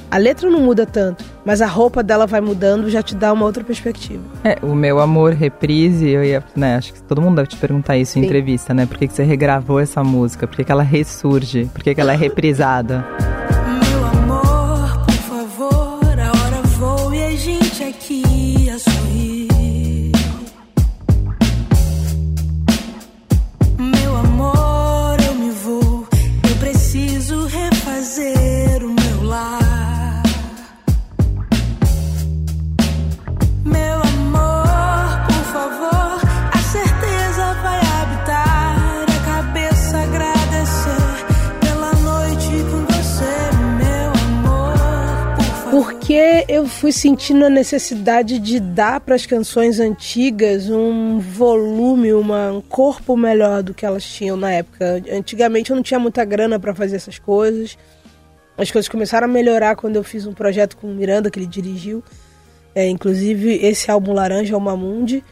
[0.10, 3.46] a letra não muda tanto, mas a roupa dela vai mudando, já te dá uma
[3.46, 4.24] outra perspectiva.
[4.44, 7.98] É, o meu amor reprise, eu ia, né, acho que todo mundo deve te perguntar
[7.98, 8.28] isso em Sim.
[8.28, 8.86] entrevista, né?
[8.86, 10.48] Por que, que você regravou essa música?
[10.48, 11.66] Por que, que ela ressurge?
[11.74, 13.06] Por que, que ela é reprisada?
[46.66, 52.60] Eu fui sentindo a necessidade de dar para as canções antigas um volume, uma, um
[52.60, 55.04] corpo melhor do que elas tinham na época.
[55.12, 57.78] Antigamente eu não tinha muita grana para fazer essas coisas.
[58.58, 61.46] As coisas começaram a melhorar quando eu fiz um projeto com o Miranda, que ele
[61.46, 62.04] dirigiu.
[62.74, 65.24] É, inclusive, esse álbum Laranja é o Mamundi.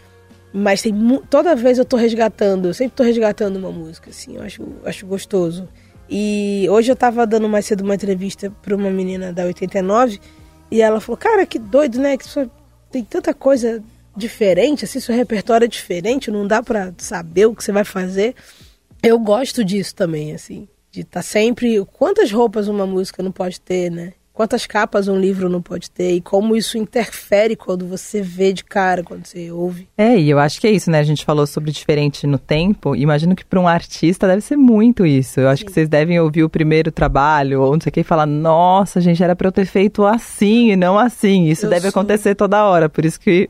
[0.53, 0.93] Mas tem
[1.31, 5.07] toda vez eu tô resgatando, eu sempre tô resgatando uma música, assim, eu acho, acho
[5.07, 5.67] gostoso.
[6.07, 10.19] E hoje eu tava dando mais cedo uma entrevista pra uma menina da 89
[10.73, 12.17] e ela falou: Cara, que doido, né?
[12.17, 12.25] Que
[12.89, 13.83] tem tanta coisa
[14.17, 18.33] diferente, assim, seu repertório é diferente, não dá pra saber o que você vai fazer.
[19.01, 21.85] Eu gosto disso também, assim, de estar sempre.
[21.85, 24.13] Quantas roupas uma música não pode ter, né?
[24.33, 28.63] Quantas capas um livro não pode ter e como isso interfere quando você vê de
[28.63, 29.87] cara, quando você ouve.
[29.95, 30.97] É, e eu acho que é isso, né?
[30.97, 32.95] A gente falou sobre diferente no tempo.
[32.95, 35.39] Imagino que para um artista deve ser muito isso.
[35.39, 38.03] Eu acho que vocês devem ouvir o primeiro trabalho ou não sei o que e
[38.03, 41.45] falar: nossa, gente, era para eu ter feito assim e não assim.
[41.49, 42.89] Isso Eu deve sou- acontecer toda hora.
[42.89, 43.47] Por isso que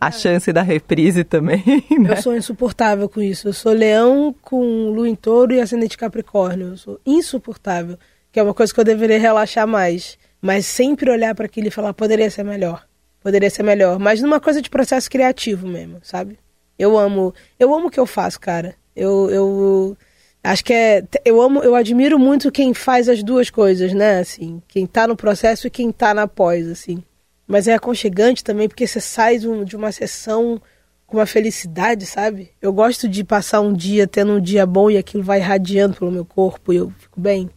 [0.00, 1.62] a chance da reprise também.
[2.00, 2.12] Né?
[2.16, 3.48] Eu sou insuportável com isso.
[3.48, 6.68] Eu sou leão com lua em touro e ascendente capricórnio.
[6.68, 7.98] Eu sou insuportável.
[8.32, 10.16] Que é uma coisa que eu deveria relaxar mais.
[10.42, 12.84] Mas sempre olhar para aquilo e falar, poderia ser melhor.
[13.20, 14.00] Poderia ser melhor.
[14.00, 16.36] Mas numa coisa de processo criativo mesmo, sabe?
[16.76, 17.32] Eu amo.
[17.60, 18.74] Eu amo o que eu faço, cara.
[18.96, 19.96] Eu, eu
[20.42, 21.04] acho que é.
[21.24, 24.18] Eu amo, eu admiro muito quem faz as duas coisas, né?
[24.18, 27.04] Assim, quem tá no processo e quem tá na pós, assim.
[27.46, 30.60] Mas é aconchegante também, porque você sai de um- uma sessão
[31.06, 32.50] com uma felicidade, sabe?
[32.60, 36.10] Eu gosto de passar um dia tendo um dia bom e aquilo vai irradiando pelo
[36.10, 37.48] meu corpo e eu fico bem.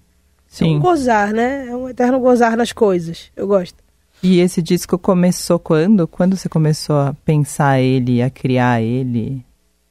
[0.58, 0.78] Sim.
[0.78, 1.68] um gozar, né?
[1.70, 3.32] É um eterno gozar nas coisas.
[3.36, 3.84] Eu gosto.
[4.24, 6.08] E esse disco começou quando?
[6.08, 9.46] Quando você começou a pensar ele, a criar ele?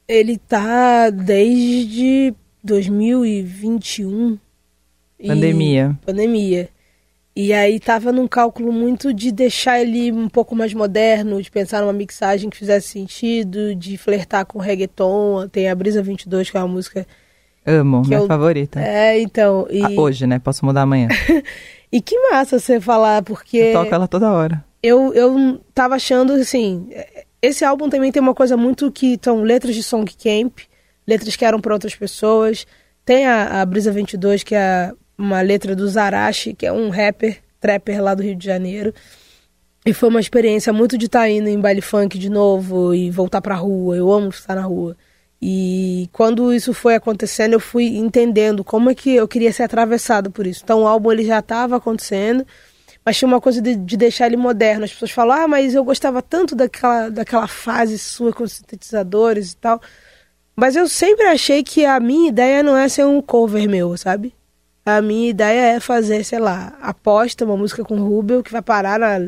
[0.07, 4.37] Ele tá desde 2021.
[5.19, 5.97] E- Pandemia.
[6.05, 6.69] pandemia.
[7.35, 11.81] E aí tava num cálculo muito de deixar ele um pouco mais moderno, de pensar
[11.81, 15.47] numa mixagem que fizesse sentido, de flertar com reggaeton.
[15.49, 17.05] Tem a Brisa 22, que é uma música.
[17.65, 18.79] Amo, minha eu- favorita.
[18.79, 19.67] É, então.
[19.69, 20.39] E, Ah, hoje, né?
[20.39, 21.07] Posso mudar amanhã.
[21.91, 24.63] e que massa você falar, porque Eu toco ela toda hora.
[24.83, 26.87] eu, eu tava achando assim.
[27.41, 30.59] Esse álbum também tem uma coisa muito que são letras de Song Camp,
[31.07, 32.65] letras que eram para outras pessoas.
[33.03, 37.37] Tem a, a Brisa 22, que é uma letra do Zarashi, que é um rapper,
[37.59, 38.93] trapper lá do Rio de Janeiro.
[39.85, 43.41] E foi uma experiência muito de estar indo em baile funk de novo e voltar
[43.41, 43.95] pra rua.
[43.95, 44.97] Eu amo estar na rua.
[45.41, 50.31] E quando isso foi acontecendo, eu fui entendendo como é que eu queria ser atravessado
[50.31, 50.61] por isso.
[50.63, 52.45] Então o álbum ele já estava acontecendo,
[53.05, 54.85] mas tinha uma coisa de, de deixar ele moderno.
[54.85, 59.51] As pessoas falam, ah, mas eu gostava tanto daquela, daquela fase sua com os sintetizadores
[59.51, 59.79] e tal.
[60.55, 64.33] Mas eu sempre achei que a minha ideia não é ser um cover meu, sabe?
[64.85, 68.97] A minha ideia é fazer, sei lá, aposta, uma música com Rubel que vai parar
[68.99, 69.19] na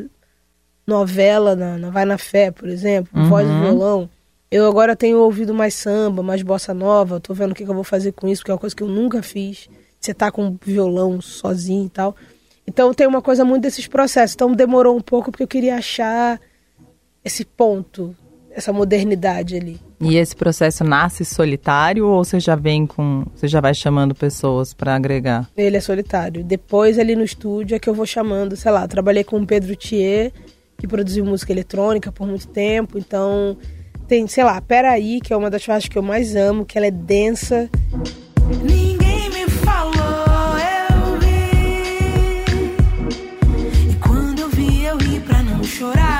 [0.86, 3.60] novela, na, na Vai na Fé, por exemplo, com voz e Uhum.
[3.60, 4.10] violão.
[4.50, 7.74] Eu agora tenho ouvido mais samba, mais bossa nova, tô vendo o que, que eu
[7.74, 9.68] vou fazer com isso, porque é uma coisa que eu nunca fiz.
[10.00, 12.16] Você tá com violão sozinho e tal.
[12.66, 14.34] Então tem uma coisa muito desses processos.
[14.34, 16.40] Então demorou um pouco porque eu queria achar
[17.22, 18.16] esse ponto,
[18.50, 19.78] essa modernidade ali.
[20.00, 23.24] E esse processo nasce solitário ou você já vem com.
[23.34, 25.48] Você já vai chamando pessoas pra agregar?
[25.56, 26.44] Ele é solitário.
[26.44, 29.74] Depois, ali no estúdio, é que eu vou chamando, sei lá, trabalhei com o Pedro
[29.74, 30.32] Thier,
[30.78, 32.96] que produziu música eletrônica por muito tempo.
[32.96, 33.56] Então,
[34.08, 36.86] tem, sei lá, Peraí, que é uma das faixas que eu mais amo, que ela
[36.86, 37.70] é densa.
[38.62, 42.44] Ninguém me falou, eu vi.
[43.90, 46.17] E quando eu vi, eu ri pra não chorar.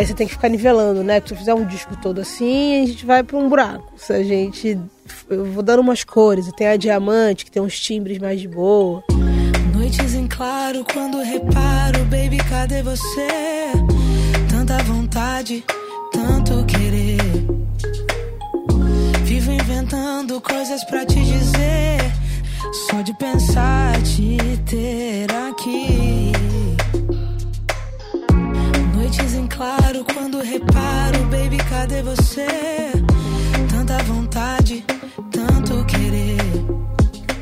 [0.00, 1.20] Aí você tem que ficar nivelando, né?
[1.22, 3.92] Se eu fizer um disco todo assim, a gente vai pra um buraco.
[3.98, 4.78] Se a gente.
[5.28, 6.50] Eu vou dando umas cores.
[6.56, 9.04] Tem a diamante, que tem uns timbres mais de boa.
[9.74, 13.28] Noites em claro quando reparo, baby, cadê você?
[14.48, 15.62] Tanta vontade,
[16.10, 17.18] tanto querer.
[19.24, 22.00] Vivo inventando coisas pra te dizer.
[22.88, 26.32] Só de pensar te ter aqui.
[29.10, 32.46] Noites em claro quando reparo, baby, cadê você?
[33.68, 34.84] Tanta vontade,
[35.32, 36.38] tanto querer.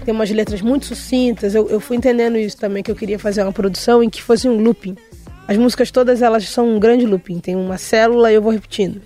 [0.02, 1.54] Tem umas letras muito sucintas.
[1.54, 4.48] Eu, eu fui entendendo isso também, que eu queria fazer uma produção em que fosse
[4.48, 4.96] um looping.
[5.46, 7.38] As músicas todas elas são um grande looping.
[7.38, 9.02] Tem uma célula e eu vou repetindo.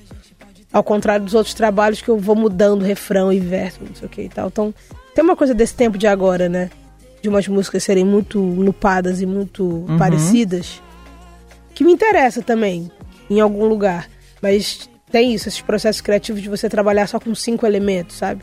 [0.72, 4.09] Ao contrário dos outros trabalhos que eu vou mudando refrão e verso, não sei o
[4.09, 4.46] que e tal.
[4.46, 4.72] Então,
[5.16, 6.70] tem uma coisa desse tempo de agora, né?
[7.20, 10.81] De umas músicas serem muito lupadas e muito parecidas.
[11.74, 12.90] Que me interessa também,
[13.30, 14.08] em algum lugar.
[14.40, 18.42] Mas tem isso, esses processos criativos de você trabalhar só com cinco elementos, sabe?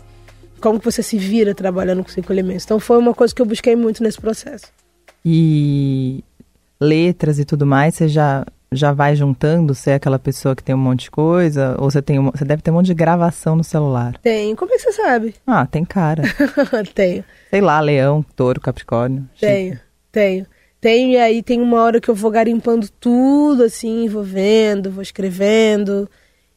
[0.61, 2.65] Como que você se vira trabalhando com cinco elementos.
[2.65, 4.67] Então foi uma coisa que eu busquei muito nesse processo.
[5.25, 6.23] E
[6.79, 9.73] letras e tudo mais, você já, já vai juntando?
[9.73, 11.75] Você é aquela pessoa que tem um monte de coisa?
[11.79, 14.17] Ou você, tem um, você deve ter um monte de gravação no celular?
[14.21, 14.55] Tenho.
[14.55, 15.35] Como é que você sabe?
[15.45, 16.23] Ah, tem cara.
[16.93, 19.27] tenho, Sei lá, leão, touro, capricórnio.
[19.35, 19.79] chique.
[20.11, 20.45] tenho,
[20.79, 21.21] tenho.
[21.21, 26.09] Aí tem uma hora que eu vou garimpando tudo, assim, vou vendo, vou escrevendo.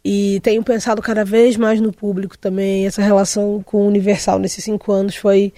[0.05, 2.87] E tenho pensado cada vez mais no público também.
[2.87, 5.53] Essa relação com o Universal nesses cinco anos foi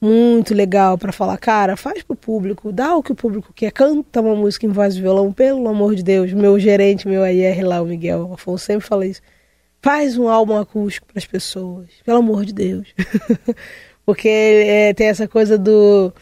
[0.00, 4.20] muito legal para falar, cara, faz pro público, dá o que o público quer, canta
[4.20, 6.32] uma música em voz e violão, pelo amor de Deus.
[6.32, 9.20] Meu gerente, meu AR lá, o Miguel Afonso, sempre fala isso.
[9.82, 12.88] Faz um álbum acústico para as pessoas, pelo amor de Deus.
[14.04, 16.12] Porque é, tem essa coisa do,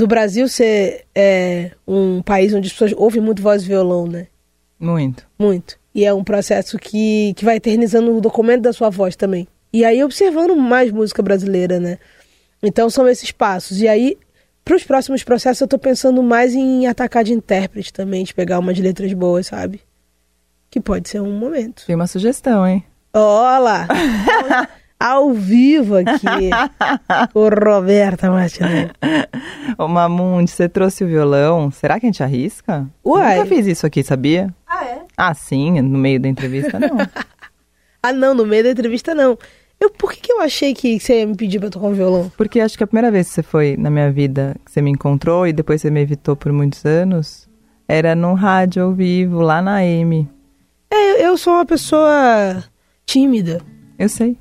[0.00, 4.28] do Brasil ser é, um país onde as pessoas ouvem muito voz e violão, né?
[4.78, 5.26] Muito.
[5.38, 5.78] Muito.
[5.94, 9.46] E é um processo que, que vai eternizando o documento da sua voz também.
[9.70, 11.98] E aí observando mais música brasileira, né?
[12.62, 13.82] Então são esses passos.
[13.82, 14.16] E aí,
[14.64, 18.58] para os próximos processos, eu tô pensando mais em atacar de intérprete também, de pegar
[18.58, 19.82] umas letras boas, sabe?
[20.70, 21.84] Que pode ser um momento.
[21.84, 22.82] Tem uma sugestão, hein?
[23.12, 23.86] Olá!
[25.00, 26.50] Ao vivo aqui,
[27.32, 28.90] o Roberta Martinelli.
[29.78, 31.70] Ô, Mamundi, você trouxe o violão.
[31.70, 32.86] Será que a gente arrisca?
[33.02, 33.38] Uai.
[33.38, 34.54] Nunca fiz isso aqui, sabia?
[34.66, 35.02] Ah, é?
[35.16, 36.98] Ah, sim, no meio da entrevista, não.
[38.02, 39.38] ah, não, no meio da entrevista não.
[39.80, 42.30] Eu, por que, que eu achei que você ia me pedir pra tocar um violão?
[42.36, 44.90] Porque acho que a primeira vez que você foi na minha vida, que você me
[44.90, 47.48] encontrou e depois você me evitou por muitos anos,
[47.88, 50.28] era num rádio ao vivo, lá na M.
[50.90, 52.62] É, eu sou uma pessoa
[53.06, 53.62] tímida.
[53.98, 54.36] Eu sei.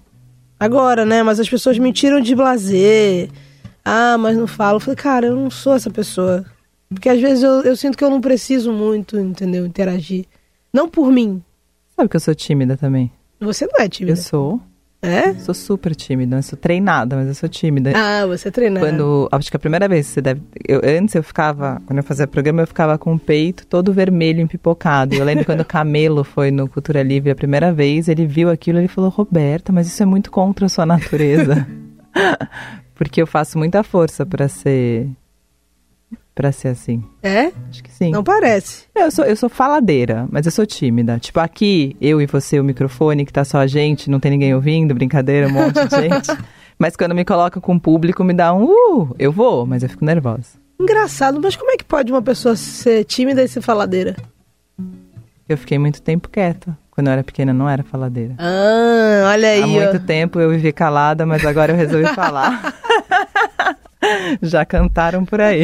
[0.59, 1.23] Agora, né?
[1.23, 3.29] Mas as pessoas me tiram de blazer.
[3.85, 4.77] Ah, mas não falo.
[4.77, 6.45] Eu falei, cara, eu não sou essa pessoa.
[6.89, 9.65] Porque às vezes eu, eu sinto que eu não preciso muito, entendeu?
[9.65, 10.25] Interagir.
[10.73, 11.41] Não por mim.
[11.95, 13.11] Sabe que eu sou tímida também?
[13.39, 14.17] Você não é tímida.
[14.17, 14.61] Eu sou.
[15.01, 15.33] É?
[15.35, 16.37] Sou super tímida.
[16.37, 17.93] Eu sou treinada, mas eu sou tímida.
[17.95, 18.85] Ah, você é treinada.
[18.85, 19.29] Quando.
[19.31, 20.41] Acho que a primeira vez você deve.
[20.67, 21.81] Eu, antes eu ficava.
[21.85, 25.15] Quando eu fazia programa, eu ficava com o peito todo vermelho, empipocado.
[25.15, 28.77] Eu lembro quando o Camelo foi no Cultura Livre a primeira vez, ele viu aquilo
[28.77, 31.65] e ele falou: Roberta, mas isso é muito contra a sua natureza.
[32.93, 35.09] Porque eu faço muita força pra ser.
[36.39, 37.03] Pra ser assim.
[37.21, 37.51] É?
[37.69, 38.11] Acho que sim.
[38.11, 38.85] Não parece.
[38.95, 41.19] Eu sou, eu sou faladeira, mas eu sou tímida.
[41.19, 44.55] Tipo, aqui, eu e você, o microfone, que tá só a gente, não tem ninguém
[44.55, 46.31] ouvindo, brincadeira, um monte de gente.
[46.77, 49.89] Mas quando me coloca com o público, me dá um uh, eu vou, mas eu
[49.89, 50.51] fico nervosa.
[50.79, 54.15] Engraçado, mas como é que pode uma pessoa ser tímida e ser faladeira?
[55.49, 56.77] Eu fiquei muito tempo quieta.
[56.89, 58.35] Quando eu era pequena, não era faladeira.
[58.37, 59.61] Ah, olha aí.
[59.61, 59.67] Há ó.
[59.67, 62.73] muito tempo eu vivi calada, mas agora eu resolvi falar.
[64.41, 65.63] Já cantaram por aí.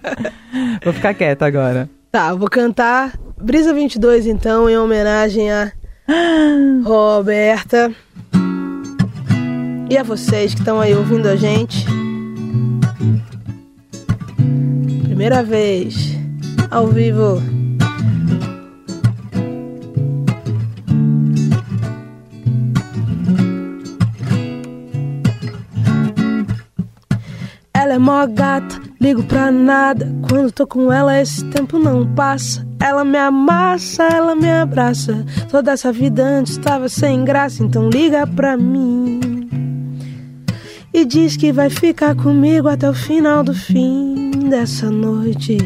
[0.84, 1.88] Vou ficar quieta agora.
[2.10, 5.72] Tá, vou cantar Brisa 22 então, em homenagem a
[6.84, 7.92] Roberta.
[9.90, 11.84] E a vocês que estão aí ouvindo a gente.
[15.02, 16.16] Primeira vez,
[16.70, 17.63] ao vivo.
[27.94, 30.12] É mó gata, ligo pra nada.
[30.28, 32.66] Quando tô com ela, esse tempo não passa.
[32.80, 35.24] Ela me amassa, ela me abraça.
[35.48, 39.20] Toda essa vida antes tava sem graça, então liga pra mim.
[40.92, 45.56] E diz que vai ficar comigo até o final do fim dessa noite.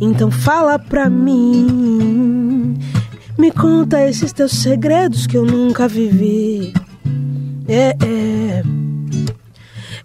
[0.00, 2.78] Então fala pra mim.
[3.36, 6.72] Me conta esses teus segredos que eu nunca vivi.
[7.66, 8.79] É, é.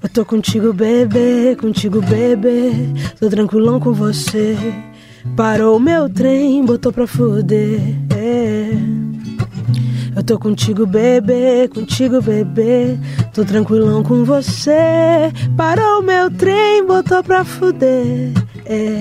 [0.06, 2.72] Eu tô contigo, bebê, contigo, bebê.
[3.20, 4.56] Tô tranquilão com você.
[5.36, 7.82] Parou meu trem, botou pra fuder.
[8.16, 8.70] É.
[10.16, 13.00] Eu tô contigo, bebê, contigo, bebê.
[13.34, 15.34] Tô tranquilão com você.
[15.58, 18.32] Parou meu trem, botou pra fuder.
[18.64, 19.00] É.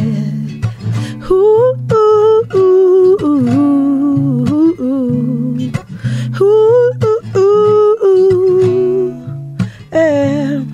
[1.29, 3.45] Uh, uh, uh, uh, uh,
[4.81, 4.95] uh.
[6.41, 6.55] Uh,
[7.05, 9.13] uh, uh, uh.
[9.93, 10.74] É.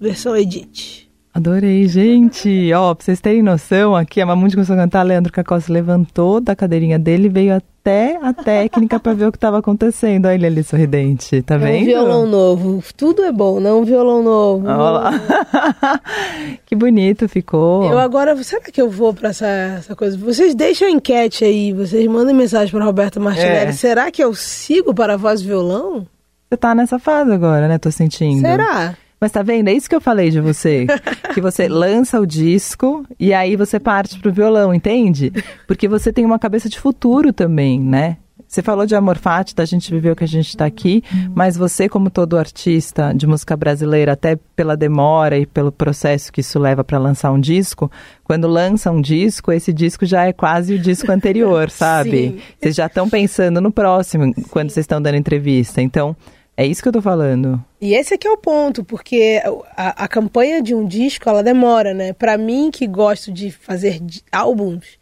[0.00, 0.91] Versão Edit.
[1.34, 2.70] Adorei, gente.
[2.74, 6.42] Ó, pra vocês terem noção, aqui a Mamute começou a cantar, Leandro Cacó se levantou
[6.42, 10.26] da cadeirinha dele e veio até a técnica pra ver o que tava acontecendo.
[10.26, 11.82] Olha ele ali sorridente, tá É vendo?
[11.82, 12.84] um violão novo.
[12.94, 14.66] Tudo é bom, não um violão novo.
[14.66, 16.00] Olha lá.
[16.66, 17.90] que bonito ficou.
[17.90, 20.18] Eu agora, será que eu vou pra essa, essa coisa?
[20.18, 23.70] Vocês deixam a enquete aí, vocês mandem mensagem pra Roberta Martinelli.
[23.70, 23.72] É.
[23.72, 26.06] Será que eu sigo para a voz violão?
[26.50, 27.78] Você tá nessa fase agora, né?
[27.78, 28.42] Tô sentindo.
[28.42, 28.94] Será?
[29.22, 29.68] Mas tá vendo?
[29.68, 30.84] É isso que eu falei de você.
[31.32, 35.32] que você lança o disco e aí você parte pro violão, entende?
[35.64, 38.16] Porque você tem uma cabeça de futuro também, né?
[38.48, 41.04] Você falou de amor fati, da gente viver o que a gente está aqui,
[41.36, 46.40] mas você, como todo artista de música brasileira, até pela demora e pelo processo que
[46.40, 47.90] isso leva para lançar um disco,
[48.24, 52.10] quando lança um disco, esse disco já é quase o disco anterior, sabe?
[52.10, 52.38] Sim.
[52.60, 55.80] Vocês já estão pensando no próximo quando vocês estão dando entrevista.
[55.80, 56.16] Então,
[56.62, 57.62] é isso que eu tô falando.
[57.80, 59.42] E esse aqui é o ponto, porque
[59.76, 62.12] a, a campanha de um disco, ela demora, né?
[62.12, 64.98] Pra mim, que gosto de fazer álbuns,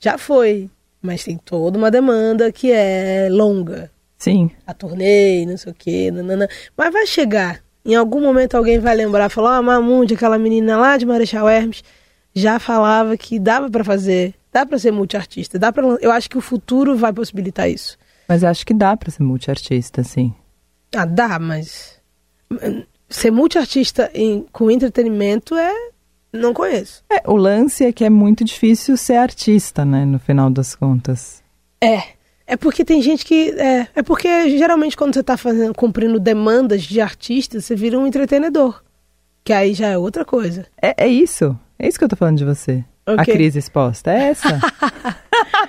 [0.00, 0.70] já foi.
[1.02, 3.90] Mas tem toda uma demanda que é longa.
[4.16, 4.50] Sim.
[4.66, 6.48] A turnê, não sei o quê, nanana.
[6.76, 7.60] Mas vai chegar.
[7.84, 11.82] Em algum momento alguém vai lembrar, falar, ah, Mamundi, aquela menina lá de Marechal Hermes,
[12.32, 16.38] já falava que dava pra fazer, dá pra ser multiartista, dá para Eu acho que
[16.38, 17.98] o futuro vai possibilitar isso.
[18.28, 20.32] Mas acho que dá pra ser multiartista, sim.
[20.94, 21.98] Ah, dá, mas
[22.50, 25.72] hum, ser multiartista em, com entretenimento é.
[26.32, 27.04] Não conheço.
[27.10, 31.42] É, o lance é que é muito difícil ser artista, né, no final das contas.
[31.80, 32.02] É.
[32.46, 33.50] É porque tem gente que.
[33.50, 38.06] É, é porque geralmente quando você tá fazendo, cumprindo demandas de artista, você vira um
[38.06, 38.82] entretenedor.
[39.44, 40.66] Que aí já é outra coisa.
[40.80, 41.58] É, é isso.
[41.78, 42.84] É isso que eu tô falando de você.
[43.04, 43.34] A Ok.
[43.34, 44.12] crise exposta.
[44.12, 44.48] É essa.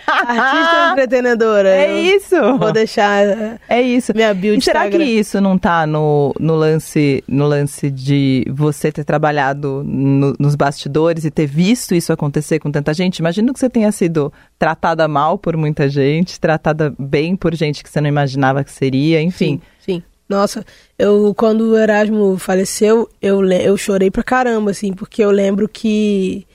[0.07, 1.69] Artista empreendedora.
[1.69, 2.35] É isso.
[2.57, 4.13] Vou deixar É isso.
[4.15, 5.05] minha E de será que Instagram.
[5.05, 11.25] isso não tá no, no lance no lance de você ter trabalhado no- nos bastidores
[11.25, 13.19] e ter visto isso acontecer com tanta gente?
[13.19, 17.89] Imagino que você tenha sido tratada mal por muita gente, tratada bem por gente que
[17.89, 19.59] você não imaginava que seria, enfim.
[19.79, 20.03] Sim, sim.
[20.29, 20.65] Nossa,
[20.97, 26.45] eu quando o Erasmo faleceu, eu, eu chorei pra caramba, assim, porque eu lembro que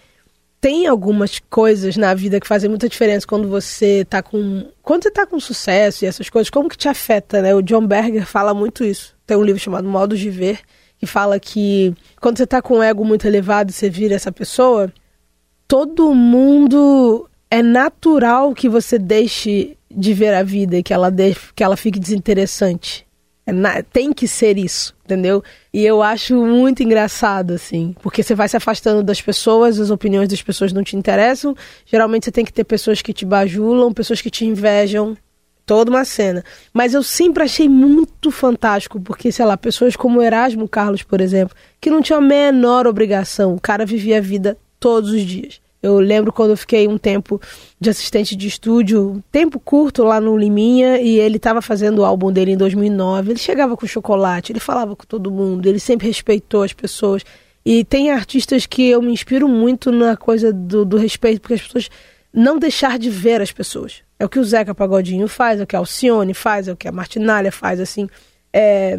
[0.61, 4.67] tem algumas coisas na vida que fazem muita diferença quando você tá com.
[4.83, 7.55] Quando você tá com sucesso e essas coisas, como que te afeta, né?
[7.55, 9.17] O John Berger fala muito isso.
[9.27, 10.61] Tem um livro chamado Modos de Ver,
[10.99, 14.33] que fala que quando você tá com um ego muito elevado e você vira essa
[14.33, 14.93] pessoa,
[15.69, 21.41] todo mundo é natural que você deixe de ver a vida e que ela, deixe,
[21.55, 23.07] que ela fique desinteressante.
[23.49, 25.43] É tem que ser isso, entendeu?
[25.73, 30.29] E eu acho muito engraçado, assim, porque você vai se afastando das pessoas, as opiniões
[30.29, 31.57] das pessoas não te interessam.
[31.87, 35.17] Geralmente você tem que ter pessoas que te bajulam, pessoas que te invejam,
[35.65, 36.45] toda uma cena.
[36.75, 41.57] Mas eu sempre achei muito fantástico, porque, sei lá, pessoas como Erasmo Carlos, por exemplo,
[41.81, 45.59] que não tinham a menor obrigação, o cara vivia a vida todos os dias.
[45.83, 47.41] Eu lembro quando eu fiquei um tempo
[47.81, 52.05] de assistente de estúdio, um tempo curto lá no Liminha, e ele estava fazendo o
[52.05, 53.31] álbum dele em 2009.
[53.33, 57.23] Ele chegava com chocolate, ele falava com todo mundo, ele sempre respeitou as pessoas.
[57.65, 61.63] E tem artistas que eu me inspiro muito na coisa do, do respeito, porque as
[61.63, 61.89] pessoas
[62.33, 64.03] não deixar de ver as pessoas.
[64.19, 66.77] É o que o Zeca Pagodinho faz, é o que a Alcione faz, é o
[66.77, 68.09] que a Martinalha faz, assim.
[68.53, 68.99] É,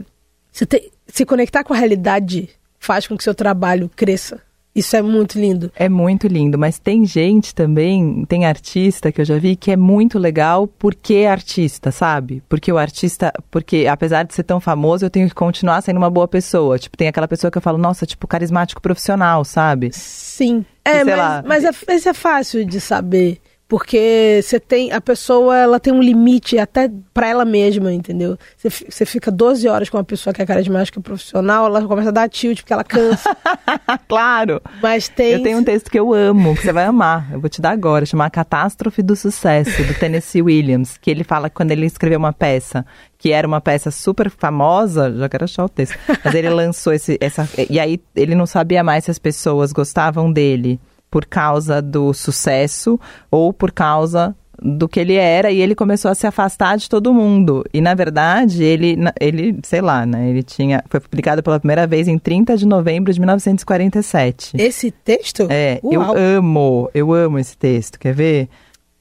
[0.51, 2.49] se, te- se conectar com a realidade
[2.79, 4.41] faz com que seu trabalho cresça.
[4.73, 5.71] Isso é muito lindo.
[5.75, 9.75] É muito lindo, mas tem gente também, tem artista que eu já vi que é
[9.75, 12.43] muito legal porque é artista, sabe?
[12.47, 16.09] Porque o artista, porque apesar de ser tão famoso, eu tenho que continuar sendo uma
[16.09, 16.77] boa pessoa.
[16.77, 19.89] Tipo, tem aquela pessoa que eu falo, nossa, tipo, carismático profissional, sabe?
[19.91, 20.63] Sim.
[20.85, 21.43] É, mas, lá.
[21.45, 23.41] mas é, isso é fácil de saber.
[23.69, 24.91] Porque você tem.
[24.91, 28.35] A pessoa ela tem um limite até pra ela mesma, entendeu?
[28.57, 32.09] Você, fi- você fica 12 horas com uma pessoa que é carismática profissional, ela começa
[32.09, 33.29] a dar tilt porque ela cansa.
[34.09, 34.59] claro!
[34.81, 35.33] Mas tem.
[35.33, 37.31] Eu tenho um texto que eu amo, que você vai amar.
[37.31, 41.23] Eu vou te dar agora, chama A Catástrofe do Sucesso, do Tennessee Williams, que ele
[41.23, 42.83] fala que quando ele escreveu uma peça,
[43.19, 45.95] que era uma peça super famosa, já quero achar o texto,
[46.25, 47.47] mas ele lançou esse, essa.
[47.69, 50.79] E aí ele não sabia mais se as pessoas gostavam dele
[51.09, 52.99] por causa do sucesso
[53.31, 57.13] ou por causa do que ele era e ele começou a se afastar de todo
[57.13, 57.63] mundo.
[57.73, 62.07] E na verdade, ele ele, sei lá, né, ele tinha foi publicado pela primeira vez
[62.07, 64.57] em 30 de novembro de 1947.
[64.57, 65.47] Esse texto?
[65.49, 65.93] É, Uau.
[65.93, 68.49] eu amo, eu amo esse texto, quer ver?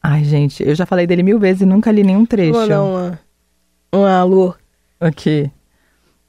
[0.03, 2.53] Ai, gente, eu já falei dele mil vezes e nunca li nenhum trecho.
[2.53, 3.21] Vou dar uma,
[3.93, 4.55] uma alô.
[5.01, 5.51] Aqui.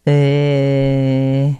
[0.06, 1.54] É...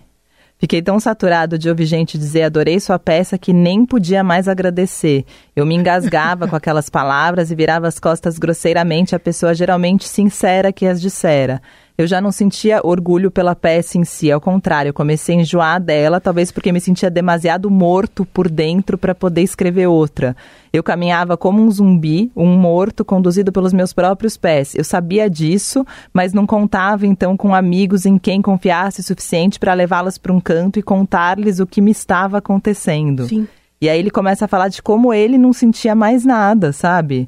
[0.60, 5.24] Fiquei tão saturado de ouvir gente dizer adorei sua peça que nem podia mais agradecer.
[5.56, 10.74] Eu me engasgava com aquelas palavras e virava as costas grosseiramente à pessoa geralmente sincera
[10.74, 11.62] que as dissera.
[12.00, 15.82] Eu já não sentia orgulho pela peça em si, ao contrário, eu comecei a enjoar
[15.82, 20.34] dela, talvez porque me sentia demasiado morto por dentro para poder escrever outra.
[20.72, 24.76] Eu caminhava como um zumbi, um morto conduzido pelos meus próprios pés.
[24.76, 29.74] Eu sabia disso, mas não contava então com amigos em quem confiasse o suficiente para
[29.74, 33.28] levá-las para um canto e contar-lhes o que me estava acontecendo.
[33.28, 33.46] Sim.
[33.82, 37.28] E aí ele começa a falar de como ele não sentia mais nada, sabe?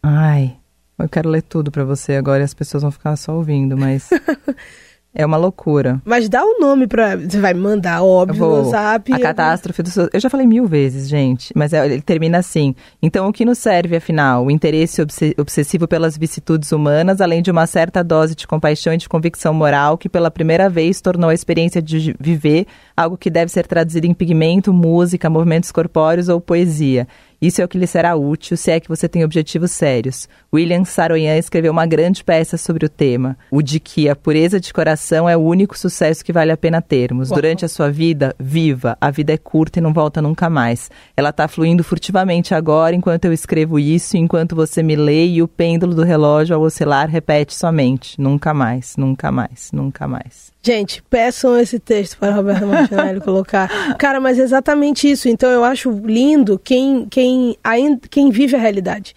[0.00, 0.54] Ai,
[0.98, 4.08] eu quero ler tudo pra você agora e as pessoas vão ficar só ouvindo, mas
[5.16, 6.00] é uma loucura.
[6.04, 7.16] Mas dá o nome pra.
[7.16, 9.12] Você vai mandar, óbvio, vou- no zap.
[9.12, 10.08] A catástrofe do seu...
[10.12, 12.74] Eu já falei mil vezes, gente, mas é- ele termina assim.
[13.00, 14.44] Então, o que nos serve, afinal?
[14.44, 18.96] O interesse obse- obsessivo pelas vicissitudes humanas, além de uma certa dose de compaixão e
[18.96, 22.66] de convicção moral, que pela primeira vez tornou a experiência de viver
[22.96, 27.08] algo que deve ser traduzido em pigmento, música, movimentos corpóreos ou poesia.
[27.42, 30.26] Isso é o que lhe será útil se é que você tem objetivos sérios.
[30.52, 34.72] William Saroyan escreveu uma grande peça sobre o tema, o de que a pureza de
[34.72, 37.28] coração é o único sucesso que vale a pena termos.
[37.28, 37.36] Uau.
[37.36, 38.96] Durante a sua vida, viva.
[38.98, 40.90] A vida é curta e não volta nunca mais.
[41.14, 45.48] Ela está fluindo furtivamente agora enquanto eu escrevo isso, enquanto você me lê e o
[45.48, 48.18] pêndulo do relógio ao oscilar repete somente.
[48.18, 50.53] Nunca mais, nunca mais, nunca mais.
[50.64, 53.96] Gente, peçam esse texto para Roberto Martinelli colocar.
[53.98, 55.28] Cara, mas é exatamente isso.
[55.28, 59.14] Então eu acho lindo quem, quem, ainda, quem vive a realidade.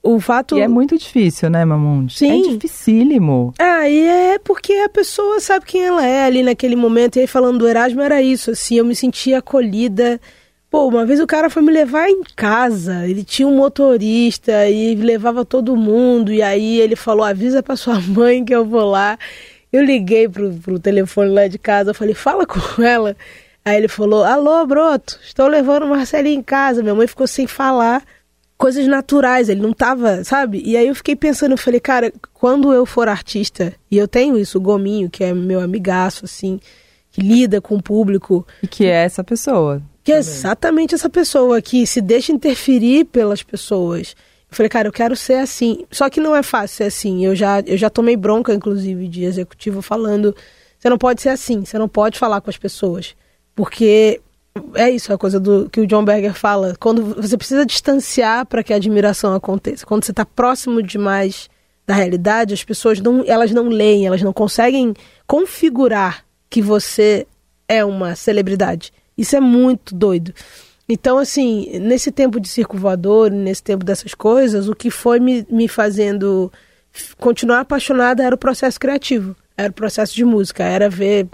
[0.00, 0.56] O fato.
[0.56, 2.14] E é muito difícil, né, Mamundi?
[2.14, 2.46] Sim.
[2.46, 3.52] É dificílimo.
[3.58, 7.16] Ah, e é porque a pessoa sabe quem ela é ali naquele momento.
[7.16, 10.20] E aí, falando do Erasmo, era isso, assim, eu me sentia acolhida.
[10.70, 14.94] Pô, uma vez o cara foi me levar em casa, ele tinha um motorista e
[14.96, 19.16] levava todo mundo, e aí ele falou, avisa pra sua mãe que eu vou lá.
[19.74, 23.16] Eu liguei pro, pro telefone lá de casa, eu falei, fala com ela.
[23.64, 26.80] Aí ele falou, alô, Broto, estou levando o Marcelinho em casa.
[26.80, 28.04] Minha mãe ficou sem falar.
[28.56, 30.62] coisas naturais, ele não tava, sabe?
[30.64, 34.38] E aí eu fiquei pensando, eu falei, cara, quando eu for artista, e eu tenho
[34.38, 36.60] isso, o Gominho, que é meu amigaço, assim,
[37.10, 38.46] que lida com o público.
[38.62, 39.82] E que é essa pessoa.
[40.04, 44.14] Que é exatamente essa pessoa que se deixa interferir pelas pessoas.
[44.54, 45.84] Eu falei, cara, eu quero ser assim.
[45.90, 47.26] Só que não é fácil ser assim.
[47.26, 50.34] Eu já, eu já tomei bronca, inclusive, de executivo falando:
[50.78, 53.16] você não pode ser assim, você não pode falar com as pessoas.
[53.52, 54.20] Porque
[54.74, 56.76] é isso, a coisa do que o John Berger fala.
[56.78, 59.84] Quando você precisa distanciar para que a admiração aconteça.
[59.84, 61.50] Quando você está próximo demais
[61.84, 64.94] da realidade, as pessoas não, elas não leem, elas não conseguem
[65.26, 67.26] configurar que você
[67.66, 68.92] é uma celebridade.
[69.18, 70.32] Isso é muito doido.
[70.88, 75.46] Então, assim, nesse tempo de circo voador, nesse tempo dessas coisas, o que foi me,
[75.50, 76.52] me fazendo
[77.18, 81.28] continuar apaixonada era o processo criativo, era o processo de música, era ver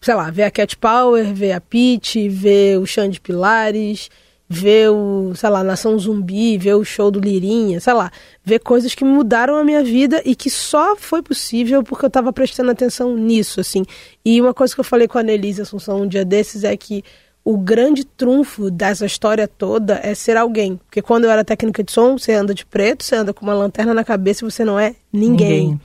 [0.00, 4.08] sei lá, ver a Cat Power, ver a Pete, ver o Xande Pilares,
[4.48, 8.10] ver o, sei lá, Nação Zumbi, ver o show do Lirinha, sei lá,
[8.42, 12.32] ver coisas que mudaram a minha vida e que só foi possível porque eu estava
[12.32, 13.84] prestando atenção nisso, assim.
[14.24, 17.04] E uma coisa que eu falei com a Annelise Assunção um dia desses é que
[17.44, 20.76] o grande trunfo dessa história toda é ser alguém.
[20.76, 23.54] Porque quando eu era técnica de som, você anda de preto, você anda com uma
[23.54, 25.60] lanterna na cabeça e você não é ninguém.
[25.60, 25.80] ninguém.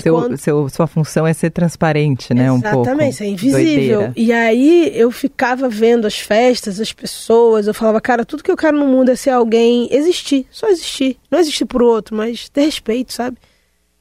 [0.00, 0.36] Seu, quando...
[0.36, 2.46] seu, sua função é ser transparente, né?
[2.46, 3.12] Exatamente, um pouco.
[3.12, 4.00] ser invisível.
[4.00, 4.12] Doideira.
[4.16, 8.56] E aí eu ficava vendo as festas, as pessoas, eu falava, cara, tudo que eu
[8.56, 11.16] quero no mundo é ser alguém, existir, só existir.
[11.30, 13.38] Não existir por outro, mas ter respeito, sabe?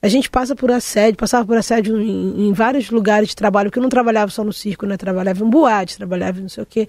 [0.07, 3.77] A gente passa por assédio, passava por assédio em, em vários lugares de trabalho, porque
[3.77, 4.95] eu não trabalhava só no circo, né?
[4.95, 6.87] Trabalhava em boate, trabalhava em não sei o quê.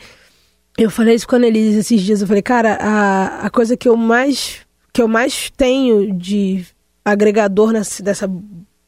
[0.78, 3.88] Eu falei isso com a Annelise esses dias, eu falei, cara, a, a coisa que
[3.88, 4.60] eu mais
[4.92, 6.64] que eu mais tenho de
[7.04, 8.30] agregador nessa, dessa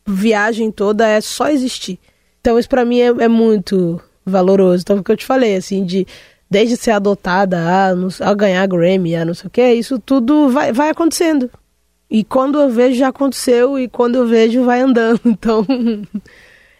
[0.06, 1.98] viagem toda é só existir.
[2.40, 4.82] Então isso para mim é, é, muito valoroso.
[4.82, 6.06] Então o que eu te falei, assim, de
[6.48, 7.90] desde ser adotada a,
[8.30, 11.50] a ganhar Grammy, a não sei o que, isso tudo vai, vai acontecendo.
[12.10, 15.20] E quando eu vejo já aconteceu e quando eu vejo vai andando.
[15.24, 15.64] Então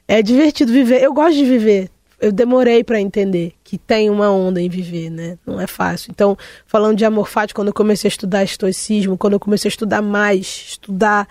[0.09, 1.01] é divertido viver.
[1.03, 1.89] Eu gosto de viver.
[2.21, 5.39] Eu demorei para entender que tem uma onda em viver, né?
[5.47, 6.11] Não é fácil.
[6.11, 9.71] Então, falando de amor fati, quando eu comecei a estudar estoicismo, quando eu comecei a
[9.71, 11.27] estudar mais, estudar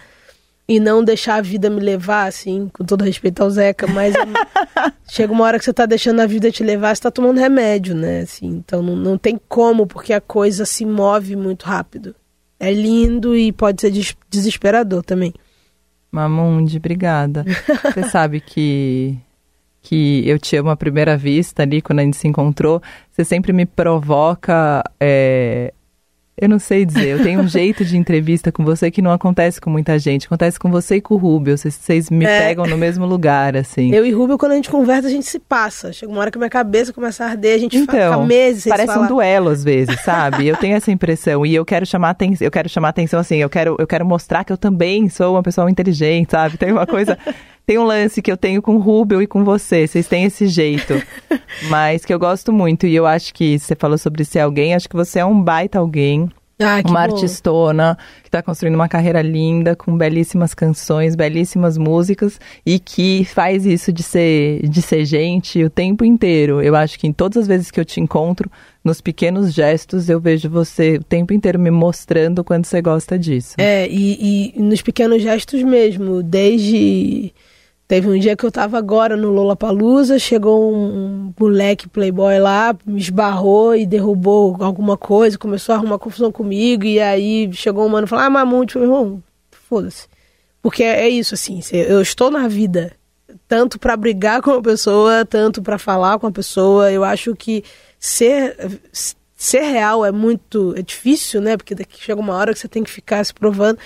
[0.68, 4.16] e não deixar a vida me levar, assim, com todo respeito ao Zeca, mas
[5.10, 7.94] chega uma hora que você tá deixando a vida te levar, você tá tomando remédio,
[7.94, 8.22] né?
[8.22, 12.16] Assim, então não, não tem como, porque a coisa se move muito rápido.
[12.60, 15.34] É lindo e pode ser des desesperador também.
[16.12, 17.46] Mamundi, obrigada.
[17.94, 19.18] Você sabe que
[19.82, 23.54] que eu te amo à primeira vista ali, quando a gente se encontrou, você sempre
[23.54, 25.74] me provoca é,
[26.42, 27.08] eu não sei dizer.
[27.08, 30.26] Eu tenho um jeito de entrevista com você que não acontece com muita gente.
[30.26, 31.58] Acontece com você e com o Rubio.
[31.58, 32.40] Vocês, vocês me é.
[32.40, 33.94] pegam no mesmo lugar, assim.
[33.94, 35.92] Eu e Rubio, quando a gente conversa, a gente se passa.
[35.92, 38.64] Chega uma hora que a minha cabeça começa a arder, a gente então, fica meses
[38.64, 40.48] sem Parece um duelo, às vezes, sabe?
[40.48, 41.46] eu tenho essa impressão.
[41.46, 44.44] E eu quero chamar atenção, eu quero chamar atenção assim, eu quero, eu quero mostrar
[44.44, 46.58] que eu também sou uma pessoa inteligente, sabe?
[46.58, 47.18] Tem uma coisa.
[47.70, 49.86] Tem um lance que eu tenho com o Rubio e com você.
[49.86, 51.00] Vocês têm esse jeito.
[51.70, 52.88] mas que eu gosto muito.
[52.88, 55.78] E eu acho que você falou sobre ser alguém, acho que você é um baita
[55.78, 56.28] alguém.
[56.60, 57.14] Ah, uma bom.
[57.14, 63.68] artistona que está construindo uma carreira linda, com belíssimas canções, belíssimas músicas e que faz
[63.68, 66.64] isso de ser, de ser gente o tempo inteiro.
[66.64, 68.50] Eu acho que em todas as vezes que eu te encontro,
[68.84, 73.54] nos pequenos gestos, eu vejo você o tempo inteiro me mostrando quando você gosta disso.
[73.60, 77.32] É, e, e nos pequenos gestos mesmo, desde
[77.90, 83.00] Teve um dia que eu tava agora no Lollapalooza, chegou um moleque playboy lá, me
[83.00, 88.06] esbarrou e derrubou alguma coisa, começou a arrumar confusão comigo, e aí chegou um mano
[88.06, 89.24] e falou, ah, Mamute, meu irmão,
[89.68, 90.08] foda-se.
[90.62, 92.92] Porque é isso, assim, eu estou na vida,
[93.48, 97.64] tanto para brigar com a pessoa, tanto para falar com a pessoa, eu acho que
[98.00, 98.56] ser,
[99.36, 102.84] ser real é muito, é difícil, né, porque daqui chega uma hora que você tem
[102.84, 103.80] que ficar se provando,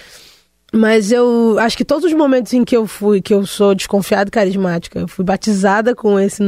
[0.74, 4.30] mas eu acho que todos os momentos em que eu fui, que eu sou desconfiada
[4.30, 6.42] e carismática, eu fui batizada com esse,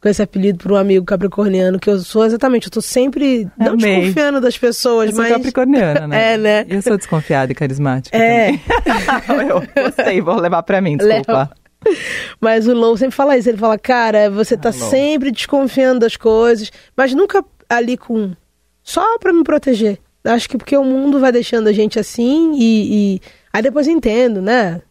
[0.00, 3.72] com esse apelido por um amigo capricorniano, que eu sou exatamente, eu tô sempre não
[3.72, 3.96] Amei.
[3.96, 5.28] desconfiando das pessoas, eu mas.
[5.28, 6.16] Sou capricorniana, né?
[6.34, 6.66] É, né?
[6.68, 8.16] Eu sou desconfiada e carismática.
[8.16, 8.52] É.
[9.50, 11.50] eu gostei, vou levar pra mim, desculpa.
[12.40, 16.16] Mas o Lou sempre fala isso, ele fala, cara, você tá ah, sempre desconfiando das
[16.16, 18.32] coisas, mas nunca ali com.
[18.82, 19.98] Só pra me proteger.
[20.24, 23.20] Acho que porque o mundo vai deixando a gente assim e, e
[23.56, 24.82] Aí depois entendo, né?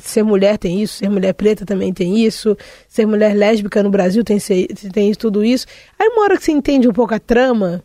[0.00, 2.56] Ser mulher tem isso, ser mulher preta também tem isso,
[2.88, 4.38] ser mulher lésbica no Brasil tem,
[4.90, 5.66] tem isso, tudo isso.
[5.98, 7.84] Aí uma hora que você entende um pouco a trama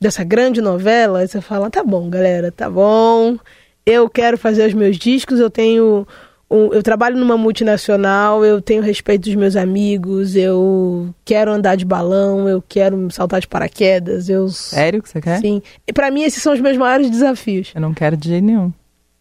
[0.00, 3.36] dessa grande novela, você fala, tá bom, galera, tá bom,
[3.84, 6.06] eu quero fazer os meus discos, eu tenho
[6.48, 11.84] um, eu trabalho numa multinacional, eu tenho respeito dos meus amigos, eu quero andar de
[11.84, 14.48] balão, eu quero saltar de paraquedas, eu...
[14.48, 15.40] Sério que você quer?
[15.40, 15.60] Sim.
[15.88, 17.72] E pra mim esses são os meus maiores desafios.
[17.74, 18.72] Eu não quero de jeito nenhum.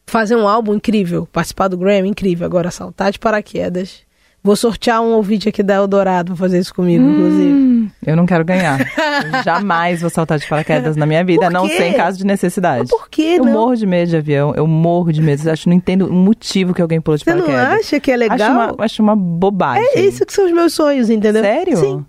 [0.06, 2.46] Fazer um álbum incrível, participar do Grammy, incrível.
[2.46, 4.02] Agora, saltar de paraquedas.
[4.46, 7.12] Vou sortear um ouvinte aqui da Eldorado pra fazer isso comigo, Hum.
[7.14, 7.92] inclusive.
[8.06, 8.78] Eu não quero ganhar.
[9.46, 11.78] Jamais vou saltar de paraquedas na minha vida, não quê?
[11.78, 12.80] ser em caso de necessidade.
[12.82, 13.54] Mas por que Eu não?
[13.54, 15.42] morro de medo de avião, eu morro de medo.
[15.48, 17.80] Eu acho, não entendo o motivo que alguém pulou de Você não paraquedas.
[17.86, 18.36] acha que é legal?
[18.38, 19.88] Acho uma, acho uma bobagem.
[19.96, 21.42] É isso que são os meus sonhos, entendeu?
[21.42, 21.78] Sério?
[21.78, 22.06] Sim.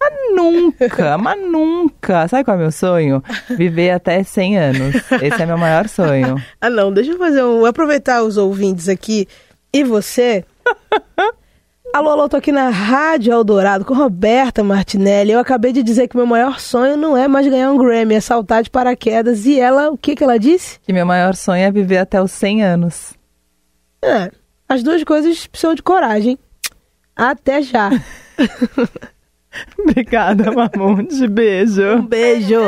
[0.00, 2.28] Mas nunca, mas nunca.
[2.28, 3.22] Sabe qual é o meu sonho?
[3.50, 4.96] Viver até 100 anos.
[5.22, 6.36] Esse é meu maior sonho.
[6.60, 7.64] Ah, não, deixa eu fazer um.
[7.64, 9.28] Aproveitar os ouvintes aqui
[9.72, 10.44] e você.
[11.92, 15.32] Alô, alô, tô aqui na Rádio Eldorado com Roberta Martinelli.
[15.32, 18.20] Eu acabei de dizer que meu maior sonho não é mais ganhar um Grammy, é
[18.20, 19.46] saltar de paraquedas.
[19.46, 20.78] E ela, o que que ela disse?
[20.80, 23.14] Que meu maior sonho é viver até os 100 anos.
[24.02, 24.30] É,
[24.68, 26.38] as duas coisas precisam de coragem.
[27.14, 27.88] Até já.
[29.78, 31.26] Obrigada, Mamonte.
[31.26, 31.96] Beijo.
[31.96, 32.60] Um beijo.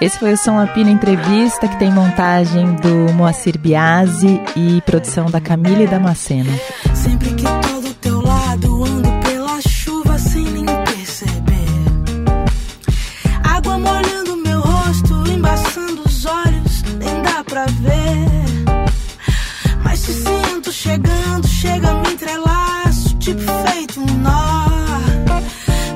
[0.00, 5.40] Esse foi o Som Apina Entrevista, que tem montagem do Moacir Biasi e produção da
[5.40, 6.50] Camille Damasceno.
[6.94, 7.83] Sempre que
[20.84, 25.00] chegando, chega, me entrelaço, tipo feito um nó.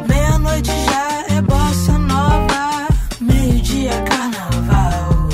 [0.08, 2.88] Meia-noite já é bossa nova,
[3.20, 5.28] meio-dia é carnaval.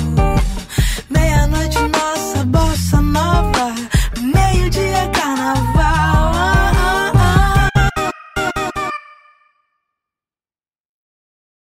[1.08, 3.53] Meia-noite, nossa bossa nova.